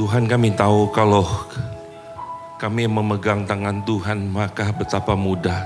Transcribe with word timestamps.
Tuhan 0.00 0.24
kami 0.24 0.56
tahu 0.56 0.88
kalau 0.96 1.28
kami 2.56 2.88
memegang 2.88 3.44
tangan 3.44 3.84
Tuhan 3.84 4.32
maka 4.32 4.72
betapa 4.72 5.12
mudah 5.12 5.60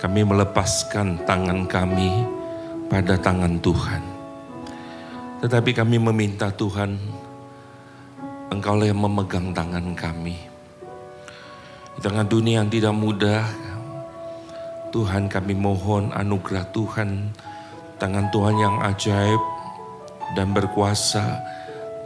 kami 0.00 0.24
melepaskan 0.24 1.20
tangan 1.28 1.68
kami 1.68 2.24
pada 2.88 3.20
tangan 3.20 3.60
Tuhan. 3.60 4.00
Tetapi 5.44 5.76
kami 5.76 6.00
meminta 6.00 6.48
Tuhan, 6.48 6.96
Engkau 8.48 8.80
yang 8.80 9.04
memegang 9.04 9.52
tangan 9.52 9.92
kami. 9.92 10.40
Di 11.92 12.00
tengah 12.00 12.24
dunia 12.24 12.64
yang 12.64 12.72
tidak 12.72 12.96
mudah, 12.96 13.44
Tuhan 14.96 15.28
kami 15.28 15.52
mohon 15.52 16.08
anugerah 16.16 16.64
Tuhan, 16.72 17.36
tangan 18.00 18.32
Tuhan 18.32 18.56
yang 18.56 18.80
ajaib 18.80 19.42
dan 20.32 20.56
berkuasa, 20.56 21.57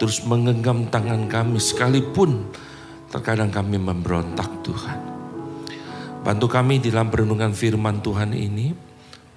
terus 0.02 0.26
menggenggam 0.26 0.90
tangan 0.90 1.30
kami 1.30 1.62
sekalipun 1.62 2.50
terkadang 3.06 3.54
kami 3.54 3.78
memberontak 3.78 4.50
Tuhan. 4.66 4.98
Bantu 6.26 6.50
kami 6.50 6.82
dalam 6.82 7.06
perenungan 7.06 7.54
firman 7.54 8.02
Tuhan 8.02 8.34
ini, 8.34 8.74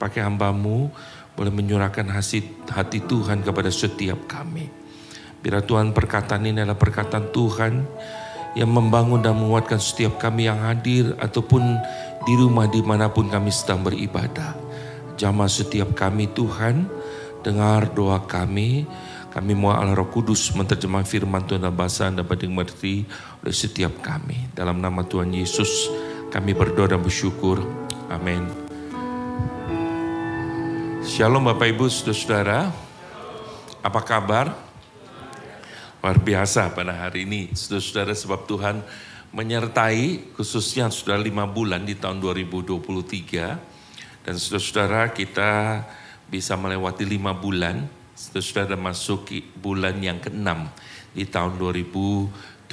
pakai 0.02 0.26
hambamu 0.26 0.90
boleh 1.38 1.54
menyurahkan 1.54 2.10
hati, 2.10 2.66
hati 2.66 2.98
Tuhan 3.06 3.46
kepada 3.46 3.70
setiap 3.70 4.26
kami. 4.26 4.66
Biar 5.46 5.62
Tuhan 5.62 5.94
perkataan 5.94 6.42
ini 6.50 6.66
adalah 6.66 6.82
perkataan 6.82 7.30
Tuhan 7.30 7.74
yang 8.58 8.74
membangun 8.74 9.22
dan 9.22 9.38
menguatkan 9.38 9.78
setiap 9.78 10.18
kami 10.18 10.50
yang 10.50 10.66
hadir 10.66 11.14
ataupun 11.22 11.62
di 12.26 12.34
rumah 12.34 12.66
di 12.66 12.82
mana 12.82 13.14
pun 13.14 13.30
kami 13.30 13.54
sedang 13.54 13.86
beribadah. 13.86 14.58
Jamah 15.14 15.46
setiap 15.46 15.94
kami 15.94 16.26
Tuhan, 16.34 16.90
dengar 17.46 17.94
doa 17.94 18.26
kami, 18.26 18.90
kami 19.36 19.52
mohon 19.52 19.76
Allah 19.76 20.00
Roh 20.00 20.08
Kudus 20.08 20.48
menerjemah 20.56 21.04
firman 21.04 21.44
Tuhan 21.44 21.60
dalam 21.60 21.76
bahasa 21.76 22.08
yang 22.08 22.24
dapat 22.24 22.48
dimengerti 22.48 23.04
oleh 23.44 23.52
setiap 23.52 24.00
kami. 24.00 24.48
Dalam 24.56 24.80
nama 24.80 25.04
Tuhan 25.04 25.28
Yesus 25.36 25.92
kami 26.32 26.56
berdoa 26.56 26.96
dan 26.96 27.04
bersyukur. 27.04 27.60
Amin. 28.08 28.48
Shalom 31.04 31.52
Bapak 31.52 31.68
Ibu 31.68 31.92
Saudara-saudara. 31.92 32.72
Apa 33.84 34.02
kabar? 34.08 34.56
Luar 36.00 36.18
biasa 36.24 36.72
pada 36.72 36.96
hari 36.96 37.28
ini. 37.28 37.52
Saudara-saudara 37.52 38.16
sebab 38.16 38.48
Tuhan 38.48 38.88
menyertai 39.36 40.32
khususnya 40.32 40.88
sudah 40.88 41.20
lima 41.20 41.44
bulan 41.44 41.84
di 41.84 42.00
tahun 42.00 42.24
2023. 42.24 44.24
Dan 44.24 44.40
saudara-saudara 44.40 45.12
kita 45.12 45.84
bisa 46.32 46.56
melewati 46.56 47.04
lima 47.04 47.36
bulan 47.36 48.05
sudah 48.16 48.80
masuk 48.80 49.28
bulan 49.60 50.00
yang 50.00 50.24
ke-6 50.24 50.48
di 51.12 51.28
tahun 51.28 51.60
2023. 51.60 52.64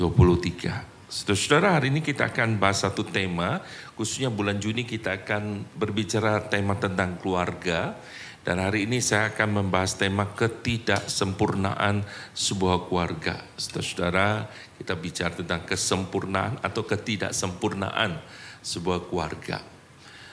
Saudara-saudara 1.13 1.77
hari 1.77 1.93
ini 1.93 2.01
kita 2.01 2.31
akan 2.33 2.57
bahas 2.57 2.87
satu 2.87 3.05
tema, 3.05 3.61
khususnya 3.99 4.33
bulan 4.33 4.57
Juni 4.63 4.87
kita 4.87 5.19
akan 5.21 5.67
berbicara 5.77 6.47
tema 6.47 6.79
tentang 6.79 7.19
keluarga. 7.21 7.99
Dan 8.43 8.59
hari 8.59 8.91
ini 8.91 8.99
saya 8.99 9.31
akan 9.31 9.63
membahas 9.63 9.95
tema 9.95 10.27
ketidaksempurnaan 10.35 12.03
sebuah 12.35 12.91
keluarga. 12.91 13.39
Saudara-saudara, 13.55 14.51
kita 14.83 14.99
bicara 14.99 15.31
tentang 15.31 15.63
kesempurnaan 15.63 16.59
atau 16.59 16.83
ketidaksempurnaan 16.83 18.19
sebuah 18.67 19.07
keluarga. 19.07 19.63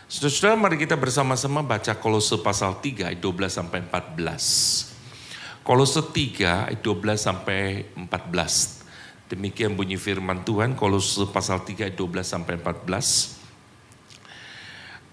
Saudara-saudara, 0.09 0.57
mari 0.57 0.81
kita 0.81 0.97
bersama-sama 0.97 1.61
baca 1.61 1.93
Kolose 2.01 2.41
pasal 2.41 2.81
3 2.81 3.13
ayat 3.13 3.21
12 3.21 3.53
sampai 3.53 3.85
14. 3.85 4.88
Kolose 5.69 6.01
3 6.01 6.73
ayat 6.73 6.81
12 6.81 7.13
sampai 7.13 7.93
14. 7.93 8.09
Demikian 9.29 9.77
bunyi 9.77 10.01
firman 10.01 10.41
Tuhan 10.41 10.73
Kolose 10.73 11.29
pasal 11.29 11.61
3 11.61 11.85
ayat 11.85 11.93
12 11.93 12.25
sampai 12.25 12.57
14. 12.57 13.37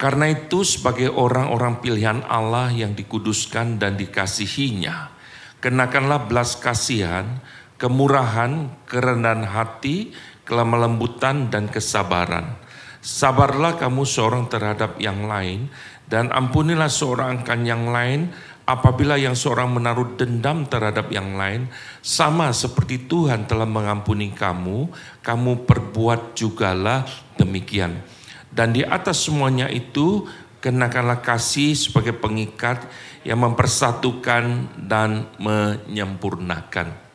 Karena 0.01 0.33
itu 0.33 0.65
sebagai 0.65 1.13
orang-orang 1.13 1.85
pilihan 1.85 2.25
Allah 2.25 2.73
yang 2.73 2.97
dikuduskan 2.97 3.77
dan 3.77 4.01
dikasihinya, 4.01 5.13
kenakanlah 5.61 6.25
belas 6.25 6.57
kasihan, 6.57 7.45
kemurahan, 7.77 8.81
kerendahan 8.89 9.45
hati, 9.45 10.17
kelemah 10.49 10.89
lembutan 10.89 11.53
dan 11.53 11.69
kesabaran. 11.69 12.57
Sabarlah 13.05 13.77
kamu 13.77 14.09
seorang 14.09 14.49
terhadap 14.49 14.97
yang 15.05 15.29
lain 15.29 15.69
dan 16.09 16.33
ampunilah 16.33 16.89
seorang 16.89 17.45
akan 17.45 17.61
yang 17.69 17.93
lain 17.93 18.33
apabila 18.67 19.15
yang 19.15 19.39
seorang 19.39 19.71
menaruh 19.71 20.19
dendam 20.19 20.67
terhadap 20.67 21.09
yang 21.15 21.39
lain, 21.39 21.71
sama 22.03 22.51
seperti 22.51 23.07
Tuhan 23.07 23.47
telah 23.47 23.65
mengampuni 23.65 24.35
kamu, 24.35 24.91
kamu 25.23 25.53
perbuat 25.65 26.35
jugalah 26.35 27.07
demikian. 27.39 28.03
Dan 28.51 28.75
di 28.75 28.83
atas 28.83 29.23
semuanya 29.23 29.71
itu, 29.71 30.27
kenakanlah 30.59 31.23
kasih 31.23 31.79
sebagai 31.79 32.19
pengikat 32.19 32.83
yang 33.23 33.39
mempersatukan 33.39 34.75
dan 34.75 35.31
menyempurnakan. 35.39 37.07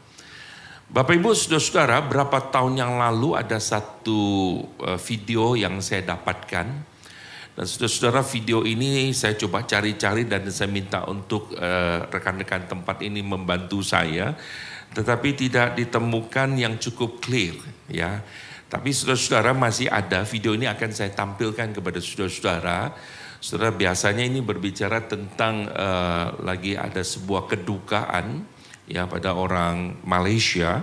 Bapak 0.91 1.15
Ibu 1.15 1.31
Saudara-saudara, 1.31 2.03
berapa 2.03 2.51
tahun 2.51 2.75
yang 2.79 2.99
lalu 2.99 3.35
ada 3.35 3.59
satu 3.63 4.19
eh, 4.87 4.99
video 4.99 5.55
yang 5.55 5.79
saya 5.79 6.03
dapatkan 6.15 6.90
dan 7.61 7.69
saudara-saudara 7.69 8.25
video 8.25 8.65
ini 8.65 9.13
saya 9.13 9.37
coba 9.37 9.61
cari-cari 9.61 10.25
dan 10.25 10.49
saya 10.49 10.65
minta 10.65 11.05
untuk 11.05 11.53
eh, 11.53 12.01
rekan-rekan 12.09 12.65
uh, 12.65 12.69
tempat 12.73 13.05
ini 13.05 13.21
membantu 13.21 13.85
saya. 13.85 14.33
Tetapi 14.89 15.37
tidak 15.37 15.77
ditemukan 15.77 16.57
yang 16.57 16.81
cukup 16.81 17.21
clear 17.21 17.53
ya. 17.85 18.25
Tapi 18.65 18.89
saudara-saudara 18.89 19.53
masih 19.53 19.93
ada 19.93 20.25
video 20.25 20.57
ini 20.57 20.65
akan 20.65 20.89
saya 20.89 21.13
tampilkan 21.13 21.69
kepada 21.77 22.01
saudara-saudara. 22.01 22.97
Saudara 23.37 23.69
biasanya 23.69 24.25
ini 24.25 24.41
berbicara 24.41 25.05
tentang 25.05 25.69
uh, 25.69 26.41
lagi 26.41 26.73
ada 26.73 27.05
sebuah 27.05 27.45
kedukaan 27.45 28.41
ya 28.89 29.05
pada 29.05 29.37
orang 29.37 30.01
Malaysia. 30.01 30.81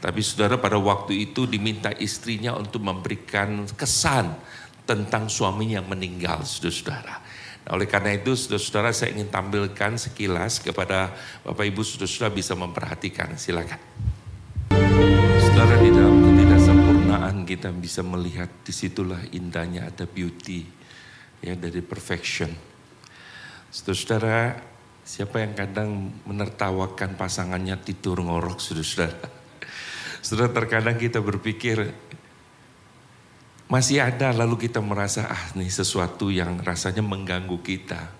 Tapi 0.00 0.24
saudara 0.24 0.56
pada 0.56 0.80
waktu 0.80 1.28
itu 1.28 1.44
diminta 1.44 1.92
istrinya 2.00 2.56
untuk 2.56 2.80
memberikan 2.80 3.68
kesan 3.76 4.32
tentang 4.86 5.26
suaminya 5.26 5.82
yang 5.82 5.90
meninggal, 5.90 6.46
saudara-saudara. 6.46 7.14
Nah, 7.66 7.70
oleh 7.74 7.90
karena 7.90 8.14
itu, 8.14 8.38
saudara-saudara, 8.38 8.94
saya 8.94 9.10
ingin 9.10 9.26
tampilkan 9.26 9.98
sekilas 9.98 10.62
kepada 10.62 11.10
Bapak 11.42 11.66
Ibu, 11.66 11.82
saudara-saudara 11.82 12.30
bisa 12.30 12.54
memperhatikan. 12.54 13.34
Silakan. 13.34 13.82
Saudara, 15.42 15.74
di 15.82 15.90
dalam 15.90 16.22
ketidaksempurnaan 16.22 17.42
kita 17.42 17.74
bisa 17.74 18.06
melihat 18.06 18.46
di 18.62 18.70
situlah 18.70 19.18
indahnya 19.34 19.90
ada 19.90 20.06
beauty 20.06 20.62
ya 21.42 21.58
dari 21.58 21.82
perfection. 21.82 22.54
Saudara-saudara, 23.74 24.62
siapa 25.02 25.42
yang 25.42 25.58
kadang 25.58 25.90
menertawakan 26.22 27.18
pasangannya 27.18 27.74
tidur 27.82 28.22
ngorok, 28.22 28.62
saudara-saudara. 28.62 29.26
Saudara, 30.22 30.50
terkadang 30.54 30.98
kita 30.98 31.18
berpikir 31.22 31.90
masih 33.66 33.98
ada 33.98 34.30
lalu 34.30 34.70
kita 34.70 34.78
merasa 34.78 35.26
ah 35.26 35.44
nih 35.58 35.66
sesuatu 35.66 36.30
yang 36.30 36.62
rasanya 36.62 37.02
mengganggu 37.02 37.58
kita. 37.66 38.14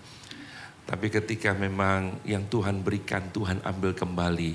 Tapi 0.87 1.07
ketika 1.11 1.51
memang 1.51 2.19
yang 2.23 2.47
Tuhan 2.47 2.83
berikan 2.83 3.27
Tuhan 3.31 3.59
ambil 3.63 3.91
kembali, 3.91 4.51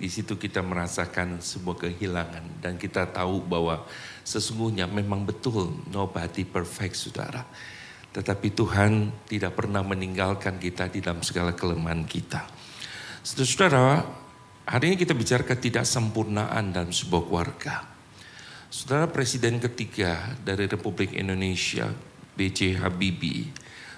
di 0.00 0.08
situ 0.08 0.40
kita 0.40 0.64
merasakan 0.64 1.44
sebuah 1.44 1.88
kehilangan 1.88 2.64
dan 2.64 2.80
kita 2.80 3.08
tahu 3.12 3.44
bahwa 3.44 3.84
sesungguhnya 4.24 4.88
memang 4.88 5.28
betul 5.28 5.76
nobody 5.92 6.44
perfect 6.44 6.96
saudara. 6.96 7.44
Tetapi 8.10 8.48
Tuhan 8.52 9.12
tidak 9.28 9.60
pernah 9.60 9.84
meninggalkan 9.84 10.56
kita 10.56 10.88
di 10.88 11.04
dalam 11.04 11.20
segala 11.20 11.52
kelemahan 11.52 12.08
kita. 12.08 12.48
Saudara-saudara, 13.20 14.08
hari 14.64 14.84
ini 14.92 14.96
kita 14.96 15.12
bicara 15.12 15.44
ketidaksempurnaan 15.44 16.72
dalam 16.72 16.90
sebuah 16.90 17.22
keluarga. 17.28 17.89
Saudara 18.70 19.10
Presiden 19.10 19.58
ketiga 19.58 20.38
dari 20.46 20.70
Republik 20.70 21.10
Indonesia, 21.18 21.90
B.J. 22.38 22.78
Habibie. 22.78 23.50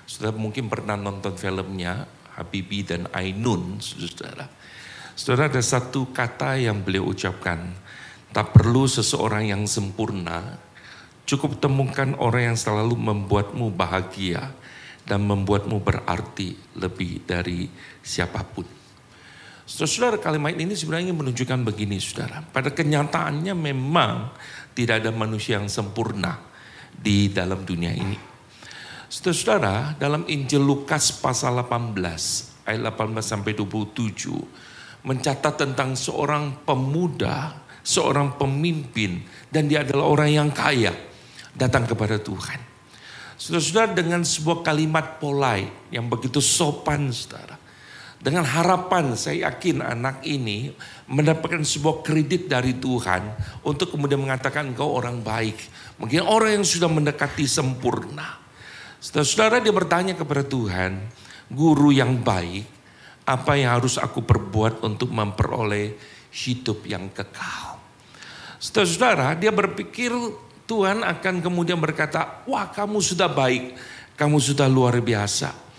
Saudara 0.08 0.32
mungkin 0.32 0.72
pernah 0.72 0.96
nonton 0.96 1.36
filmnya 1.36 2.08
Habibie 2.40 2.80
dan 2.80 3.04
Ainun, 3.12 3.84
saudara. 3.84 4.48
Saudara 5.12 5.52
ada 5.52 5.60
satu 5.60 6.08
kata 6.08 6.56
yang 6.56 6.80
beliau 6.80 7.12
ucapkan, 7.12 7.68
tak 8.32 8.56
perlu 8.56 8.88
seseorang 8.88 9.52
yang 9.52 9.68
sempurna, 9.68 10.56
cukup 11.28 11.60
temukan 11.60 12.16
orang 12.16 12.56
yang 12.56 12.58
selalu 12.58 12.96
membuatmu 12.96 13.76
bahagia 13.76 14.56
dan 15.04 15.20
membuatmu 15.20 15.84
berarti 15.84 16.56
lebih 16.80 17.20
dari 17.28 17.68
siapa 18.00 18.40
pun. 18.40 18.64
Saudara, 19.72 20.18
kalimat 20.18 20.52
ini 20.52 20.74
sebenarnya 20.74 21.14
menunjukkan 21.14 21.62
begini, 21.62 21.96
saudara. 22.02 22.42
Pada 22.42 22.74
kenyataannya 22.74 23.54
memang 23.54 24.34
tidak 24.72 25.04
ada 25.04 25.10
manusia 25.12 25.60
yang 25.60 25.68
sempurna 25.68 26.40
di 26.92 27.28
dalam 27.32 27.64
dunia 27.64 27.92
ini. 27.92 28.18
Saudara-saudara, 29.12 29.96
dalam 30.00 30.24
Injil 30.28 30.64
Lukas 30.64 31.12
pasal 31.12 31.60
18 31.60 32.64
ayat 32.64 32.80
18 32.80 33.20
sampai 33.20 33.52
27 33.52 35.04
mencatat 35.04 35.54
tentang 35.58 35.98
seorang 35.98 36.64
pemuda 36.64 37.62
seorang 37.82 38.38
pemimpin 38.38 39.26
dan 39.50 39.66
dia 39.66 39.82
adalah 39.82 40.06
orang 40.06 40.30
yang 40.30 40.50
kaya 40.54 40.94
datang 41.52 41.84
kepada 41.84 42.16
Tuhan. 42.16 42.58
Saudara-saudara 43.36 43.98
dengan 43.98 44.22
sebuah 44.22 44.62
kalimat 44.62 45.18
polai 45.18 45.66
yang 45.90 46.06
begitu 46.06 46.38
sopan 46.38 47.10
saudara. 47.10 47.58
Dengan 48.22 48.46
harapan 48.46 49.18
saya 49.18 49.50
yakin 49.50 49.82
anak 49.82 50.22
ini 50.22 50.70
mendapatkan 51.10 51.66
sebuah 51.66 52.06
kredit 52.06 52.46
dari 52.46 52.78
Tuhan 52.78 53.34
untuk 53.66 53.98
kemudian 53.98 54.22
mengatakan 54.22 54.70
engkau 54.70 54.94
orang 54.94 55.26
baik. 55.26 55.58
Mungkin 55.98 56.22
orang 56.22 56.62
yang 56.62 56.66
sudah 56.66 56.86
mendekati 56.86 57.50
sempurna. 57.50 58.38
Saudara-saudara 59.02 59.58
dia 59.58 59.74
bertanya 59.74 60.14
kepada 60.14 60.46
Tuhan, 60.46 61.02
guru 61.50 61.90
yang 61.90 62.22
baik, 62.22 62.62
apa 63.26 63.58
yang 63.58 63.74
harus 63.82 63.98
aku 63.98 64.22
perbuat 64.22 64.86
untuk 64.86 65.10
memperoleh 65.10 65.98
hidup 66.30 66.86
yang 66.86 67.10
kekal. 67.10 67.82
Saudara-saudara, 68.62 69.34
dia 69.34 69.50
berpikir 69.50 70.14
Tuhan 70.70 71.02
akan 71.02 71.42
kemudian 71.42 71.82
berkata, 71.82 72.46
wah 72.46 72.70
kamu 72.70 73.02
sudah 73.02 73.26
baik, 73.26 73.74
kamu 74.14 74.38
sudah 74.38 74.70
luar 74.70 75.02
biasa. 75.02 75.71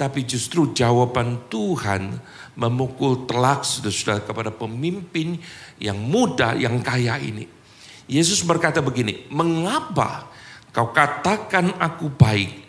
Tapi 0.00 0.24
justru 0.24 0.72
jawaban 0.72 1.52
Tuhan 1.52 2.16
memukul 2.56 3.28
telak 3.28 3.68
sudah-sudah 3.68 4.24
kepada 4.24 4.48
pemimpin 4.48 5.36
yang 5.76 6.00
muda, 6.00 6.56
yang 6.56 6.80
kaya 6.80 7.20
ini. 7.20 7.44
Yesus 8.08 8.40
berkata 8.40 8.80
begini, 8.80 9.28
mengapa 9.28 10.24
kau 10.72 10.88
katakan 10.96 11.76
aku 11.76 12.08
baik, 12.16 12.64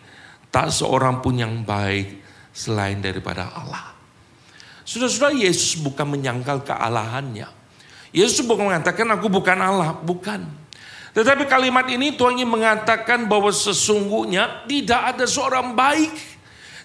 tak 0.52 0.68
seorang 0.68 1.24
pun 1.24 1.40
yang 1.40 1.64
baik 1.64 2.20
selain 2.52 3.00
daripada 3.00 3.48
Allah. 3.48 3.96
Sudah-sudah 4.84 5.32
Yesus 5.32 5.80
bukan 5.80 6.04
menyangkal 6.12 6.60
kealahannya. 6.68 7.48
Yesus 8.12 8.44
bukan 8.44 8.68
mengatakan 8.68 9.08
aku 9.08 9.32
bukan 9.32 9.56
Allah, 9.56 9.96
bukan. 9.96 10.44
Tetapi 11.16 11.48
kalimat 11.48 11.88
ini 11.88 12.12
Tuhan 12.12 12.40
ingin 12.40 12.48
mengatakan 12.48 13.24
bahwa 13.24 13.52
sesungguhnya 13.52 14.68
tidak 14.68 15.16
ada 15.16 15.24
seorang 15.24 15.72
baik. 15.72 16.31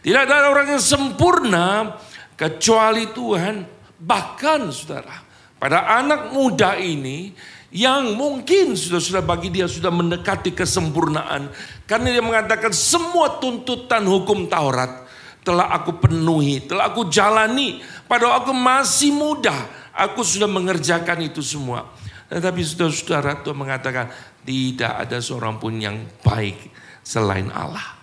Tidak 0.07 0.23
ada 0.23 0.47
orang 0.47 0.71
yang 0.71 0.79
sempurna 0.79 1.99
kecuali 2.39 3.11
Tuhan. 3.11 3.67
Bahkan 3.99 4.71
saudara, 4.71 5.19
pada 5.59 5.83
anak 5.99 6.31
muda 6.31 6.79
ini 6.79 7.35
yang 7.75 8.15
mungkin 8.15 8.79
sudah-sudah 8.79 9.19
bagi 9.19 9.51
dia 9.51 9.67
sudah 9.67 9.91
mendekati 9.91 10.55
kesempurnaan. 10.55 11.51
Karena 11.83 12.15
dia 12.15 12.23
mengatakan 12.23 12.71
semua 12.71 13.35
tuntutan 13.43 14.07
hukum 14.07 14.47
Taurat 14.47 15.03
telah 15.43 15.75
aku 15.75 15.99
penuhi, 15.99 16.63
telah 16.63 16.87
aku 16.87 17.11
jalani. 17.11 17.83
Padahal 18.07 18.47
aku 18.47 18.55
masih 18.55 19.11
muda, 19.11 19.67
aku 19.91 20.23
sudah 20.23 20.47
mengerjakan 20.47 21.19
itu 21.27 21.43
semua. 21.43 21.83
Tetapi 22.31 22.63
saudara-saudara 22.63 23.43
Tuhan 23.43 23.59
mengatakan 23.59 24.07
tidak 24.47 25.03
ada 25.03 25.19
seorang 25.19 25.59
pun 25.59 25.75
yang 25.75 25.99
baik 26.23 26.71
selain 27.03 27.51
Allah. 27.51 27.96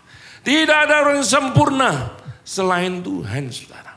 Tidak 0.45 0.79
ada 0.85 1.01
orang 1.01 1.25
yang 1.25 1.31
sempurna 1.41 2.13
selain 2.45 3.01
Tuhan 3.01 3.49
saudara. 3.49 3.97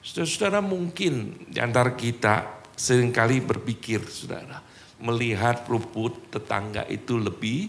Saudara-saudara 0.00 0.64
mungkin 0.64 1.44
di 1.52 1.60
antara 1.60 1.92
kita 1.92 2.64
sering 2.72 3.12
kali 3.12 3.44
berpikir 3.44 4.00
saudara. 4.08 4.64
Melihat 5.04 5.68
rumput 5.68 6.32
tetangga 6.32 6.88
itu 6.88 7.20
lebih 7.20 7.68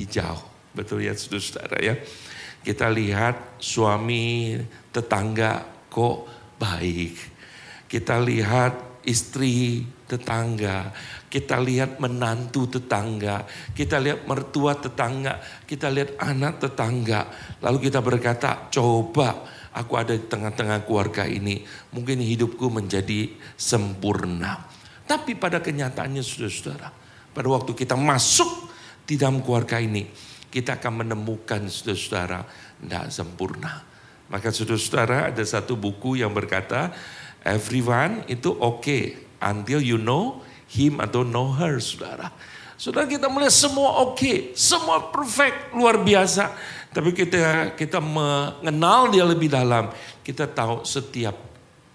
hijau. 0.00 0.40
Betul 0.72 1.04
ya 1.04 1.12
saudara-saudara 1.12 1.76
ya. 1.84 1.94
Kita 2.64 2.88
lihat 2.88 3.60
suami 3.60 4.56
tetangga 4.88 5.64
kok 5.92 6.24
baik. 6.56 7.14
Kita 7.92 8.16
lihat 8.16 9.04
istri 9.04 9.84
tetangga, 10.08 10.92
kita 11.30 11.62
lihat 11.62 12.02
menantu 12.02 12.66
tetangga, 12.66 13.46
kita 13.70 14.02
lihat 14.02 14.26
mertua 14.26 14.74
tetangga, 14.74 15.38
kita 15.62 15.86
lihat 15.86 16.18
anak 16.18 16.58
tetangga. 16.58 17.30
Lalu 17.62 17.86
kita 17.86 18.02
berkata, 18.02 18.66
coba 18.66 19.46
aku 19.70 19.94
ada 19.94 20.10
di 20.10 20.26
tengah-tengah 20.26 20.82
keluarga 20.82 21.22
ini, 21.30 21.62
mungkin 21.94 22.18
hidupku 22.18 22.66
menjadi 22.66 23.30
sempurna. 23.54 24.66
Tapi 25.06 25.38
pada 25.38 25.62
kenyataannya 25.62 26.18
saudara-saudara, 26.18 26.90
pada 27.30 27.48
waktu 27.48 27.78
kita 27.78 27.94
masuk 27.94 28.50
di 29.06 29.14
dalam 29.14 29.38
keluarga 29.46 29.78
ini, 29.78 30.10
kita 30.50 30.82
akan 30.82 31.06
menemukan 31.06 31.70
saudara-saudara 31.70 32.42
tidak 32.82 33.06
sempurna. 33.14 33.86
Maka 34.34 34.50
saudara-saudara 34.50 35.30
ada 35.30 35.42
satu 35.46 35.78
buku 35.78 36.18
yang 36.18 36.34
berkata, 36.34 36.90
everyone 37.46 38.26
itu 38.26 38.50
oke 38.50 38.82
okay 38.82 39.30
until 39.40 39.80
you 39.80 39.96
know 39.96 40.44
him 40.70 41.02
atau 41.02 41.26
know 41.26 41.50
her, 41.50 41.82
saudara. 41.82 42.30
Saudara 42.80 43.04
kita 43.04 43.28
melihat 43.28 43.52
semua 43.52 44.00
oke, 44.08 44.16
okay, 44.16 44.36
semua 44.56 45.12
perfect, 45.12 45.76
luar 45.76 46.00
biasa. 46.00 46.48
Tapi 46.90 47.12
kita 47.12 47.76
kita 47.76 48.00
mengenal 48.00 49.12
dia 49.12 49.24
lebih 49.26 49.52
dalam, 49.52 49.92
kita 50.24 50.48
tahu 50.48 50.86
setiap 50.88 51.36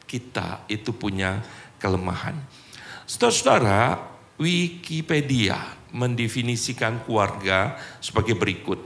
kita 0.05 0.67
itu 0.69 0.93
punya 0.93 1.41
kelemahan. 1.81 2.37
Saudara-saudara, 3.09 3.97
Wikipedia 4.37 5.57
mendefinisikan 5.95 7.01
keluarga 7.07 7.79
sebagai 8.03 8.35
berikut. 8.35 8.77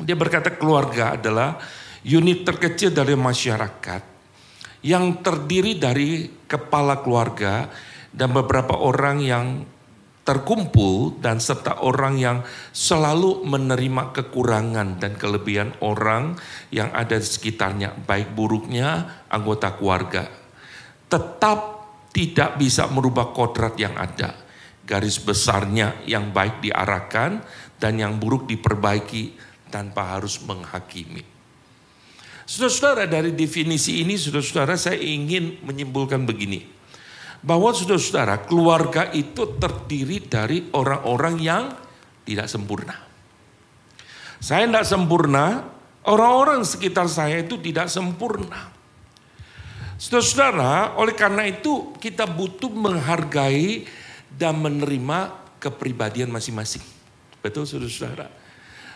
Dia 0.00 0.14
berkata 0.14 0.54
keluarga 0.54 1.18
adalah 1.18 1.58
unit 2.06 2.46
terkecil 2.46 2.94
dari 2.94 3.12
masyarakat 3.18 4.02
yang 4.84 5.24
terdiri 5.24 5.80
dari 5.80 6.28
kepala 6.44 7.00
keluarga 7.00 7.72
dan 8.14 8.30
beberapa 8.30 8.78
orang 8.78 9.18
yang 9.18 9.46
terkumpul 10.24 11.20
dan 11.20 11.36
serta 11.36 11.84
orang 11.84 12.16
yang 12.16 12.38
selalu 12.72 13.44
menerima 13.44 14.16
kekurangan 14.16 14.96
dan 14.96 15.12
kelebihan 15.20 15.76
orang 15.84 16.38
yang 16.72 16.88
ada 16.96 17.20
di 17.20 17.28
sekitarnya, 17.28 17.92
baik 17.92 18.32
buruknya 18.32 19.20
anggota 19.28 19.76
keluarga. 19.76 20.24
Tetap 21.12 21.60
tidak 22.14 22.56
bisa 22.56 22.88
merubah 22.88 23.36
kodrat 23.36 23.76
yang 23.76 23.92
ada. 24.00 24.40
Garis 24.84 25.20
besarnya 25.20 26.00
yang 26.08 26.32
baik 26.32 26.64
diarahkan 26.64 27.44
dan 27.76 27.92
yang 28.00 28.16
buruk 28.16 28.48
diperbaiki 28.48 29.36
tanpa 29.68 30.16
harus 30.16 30.40
menghakimi. 30.40 31.24
Saudara-saudara 32.44 33.08
dari 33.08 33.32
definisi 33.32 34.04
ini, 34.04 34.20
saudara-saudara 34.20 34.76
saya 34.76 35.00
ingin 35.00 35.64
menyimpulkan 35.64 36.28
begini 36.28 36.73
bahwa 37.44 37.76
saudara-saudara 37.76 38.48
keluarga 38.48 39.12
itu 39.12 39.44
terdiri 39.60 40.24
dari 40.24 40.72
orang-orang 40.72 41.36
yang 41.36 41.64
tidak 42.24 42.48
sempurna. 42.48 42.96
Saya 44.40 44.64
tidak 44.64 44.88
sempurna, 44.88 45.68
orang-orang 46.08 46.64
sekitar 46.64 47.04
saya 47.04 47.44
itu 47.44 47.60
tidak 47.60 47.92
sempurna. 47.92 48.72
Saudara-saudara, 50.00 50.96
oleh 50.96 51.12
karena 51.12 51.44
itu 51.44 51.92
kita 52.00 52.24
butuh 52.24 52.72
menghargai 52.72 53.84
dan 54.32 54.56
menerima 54.58 55.32
kepribadian 55.60 56.32
masing-masing. 56.32 56.82
Betul 57.44 57.68
saudara-saudara? 57.68 58.28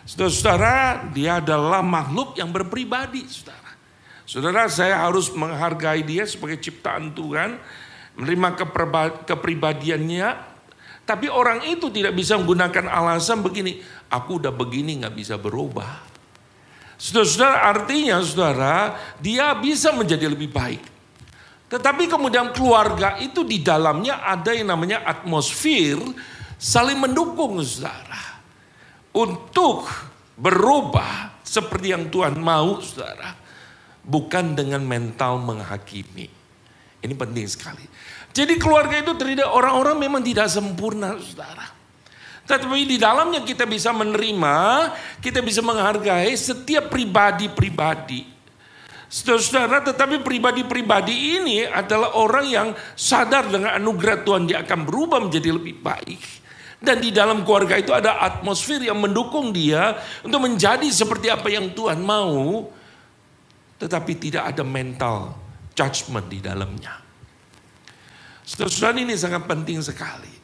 Saudara-saudara, 0.08 1.08
dia 1.12 1.36
adalah 1.36 1.84
makhluk 1.84 2.32
yang 2.40 2.48
berpribadi, 2.48 3.28
saudara. 3.28 3.76
Saudara, 4.24 4.68
saya 4.72 5.04
harus 5.04 5.28
menghargai 5.32 6.00
dia 6.04 6.24
sebagai 6.24 6.60
ciptaan 6.60 7.12
Tuhan, 7.12 7.60
menerima 8.18 8.48
kepribadiannya, 9.24 10.28
tapi 11.08 11.30
orang 11.32 11.64
itu 11.64 11.88
tidak 11.88 12.12
bisa 12.12 12.36
menggunakan 12.36 12.90
alasan 12.90 13.40
begini, 13.40 13.80
aku 14.12 14.42
udah 14.42 14.52
begini 14.52 15.00
nggak 15.00 15.16
bisa 15.16 15.40
berubah. 15.40 16.04
Saudara-saudara 16.98 17.58
artinya 17.62 18.18
saudara, 18.20 18.76
dia 19.22 19.54
bisa 19.54 19.94
menjadi 19.94 20.26
lebih 20.26 20.50
baik. 20.50 20.82
Tetapi 21.70 22.10
kemudian 22.10 22.50
keluarga 22.50 23.16
itu 23.22 23.46
di 23.46 23.62
dalamnya 23.62 24.24
ada 24.24 24.50
yang 24.50 24.72
namanya 24.72 25.06
atmosfer 25.06 26.00
saling 26.58 26.98
mendukung 26.98 27.60
saudara. 27.62 28.42
Untuk 29.14 29.86
berubah 30.34 31.40
seperti 31.46 31.94
yang 31.94 32.10
Tuhan 32.12 32.36
mau 32.36 32.82
saudara. 32.82 33.32
Bukan 34.04 34.56
dengan 34.56 34.84
mental 34.84 35.36
menghakimi. 35.40 36.37
Ini 36.98 37.14
penting 37.14 37.46
sekali. 37.46 37.86
Jadi 38.34 38.58
keluarga 38.58 38.98
itu 38.98 39.14
terdiri 39.14 39.46
orang-orang 39.46 39.96
memang 40.02 40.22
tidak 40.22 40.50
sempurna, 40.50 41.14
saudara. 41.18 41.78
Tetapi 42.48 42.88
di 42.88 42.96
dalamnya 42.96 43.44
kita 43.44 43.68
bisa 43.68 43.92
menerima, 43.92 44.56
kita 45.20 45.44
bisa 45.44 45.60
menghargai 45.60 46.32
setiap 46.34 46.88
pribadi-pribadi. 46.88 48.24
Saudara-saudara, 49.08 49.84
tetapi 49.88 50.20
pribadi-pribadi 50.20 51.40
ini 51.40 51.64
adalah 51.64 52.16
orang 52.16 52.46
yang 52.48 52.68
sadar 52.92 53.48
dengan 53.48 53.76
anugerah 53.76 54.20
Tuhan 54.20 54.44
dia 54.44 54.60
akan 54.64 54.80
berubah 54.84 55.18
menjadi 55.22 55.54
lebih 55.54 55.80
baik. 55.80 56.20
Dan 56.78 57.02
di 57.02 57.10
dalam 57.10 57.42
keluarga 57.42 57.74
itu 57.74 57.90
ada 57.90 58.20
atmosfer 58.20 58.84
yang 58.84 59.00
mendukung 59.00 59.50
dia 59.50 59.98
untuk 60.22 60.44
menjadi 60.44 60.86
seperti 60.92 61.32
apa 61.32 61.48
yang 61.50 61.72
Tuhan 61.72 62.00
mau. 62.04 62.68
Tetapi 63.80 64.12
tidak 64.18 64.54
ada 64.56 64.62
mental 64.62 65.47
judgment 65.78 66.26
di 66.26 66.42
dalamnya. 66.42 66.98
Saudara 68.42 68.98
ini 68.98 69.14
sangat 69.14 69.46
penting 69.46 69.78
sekali. 69.78 70.34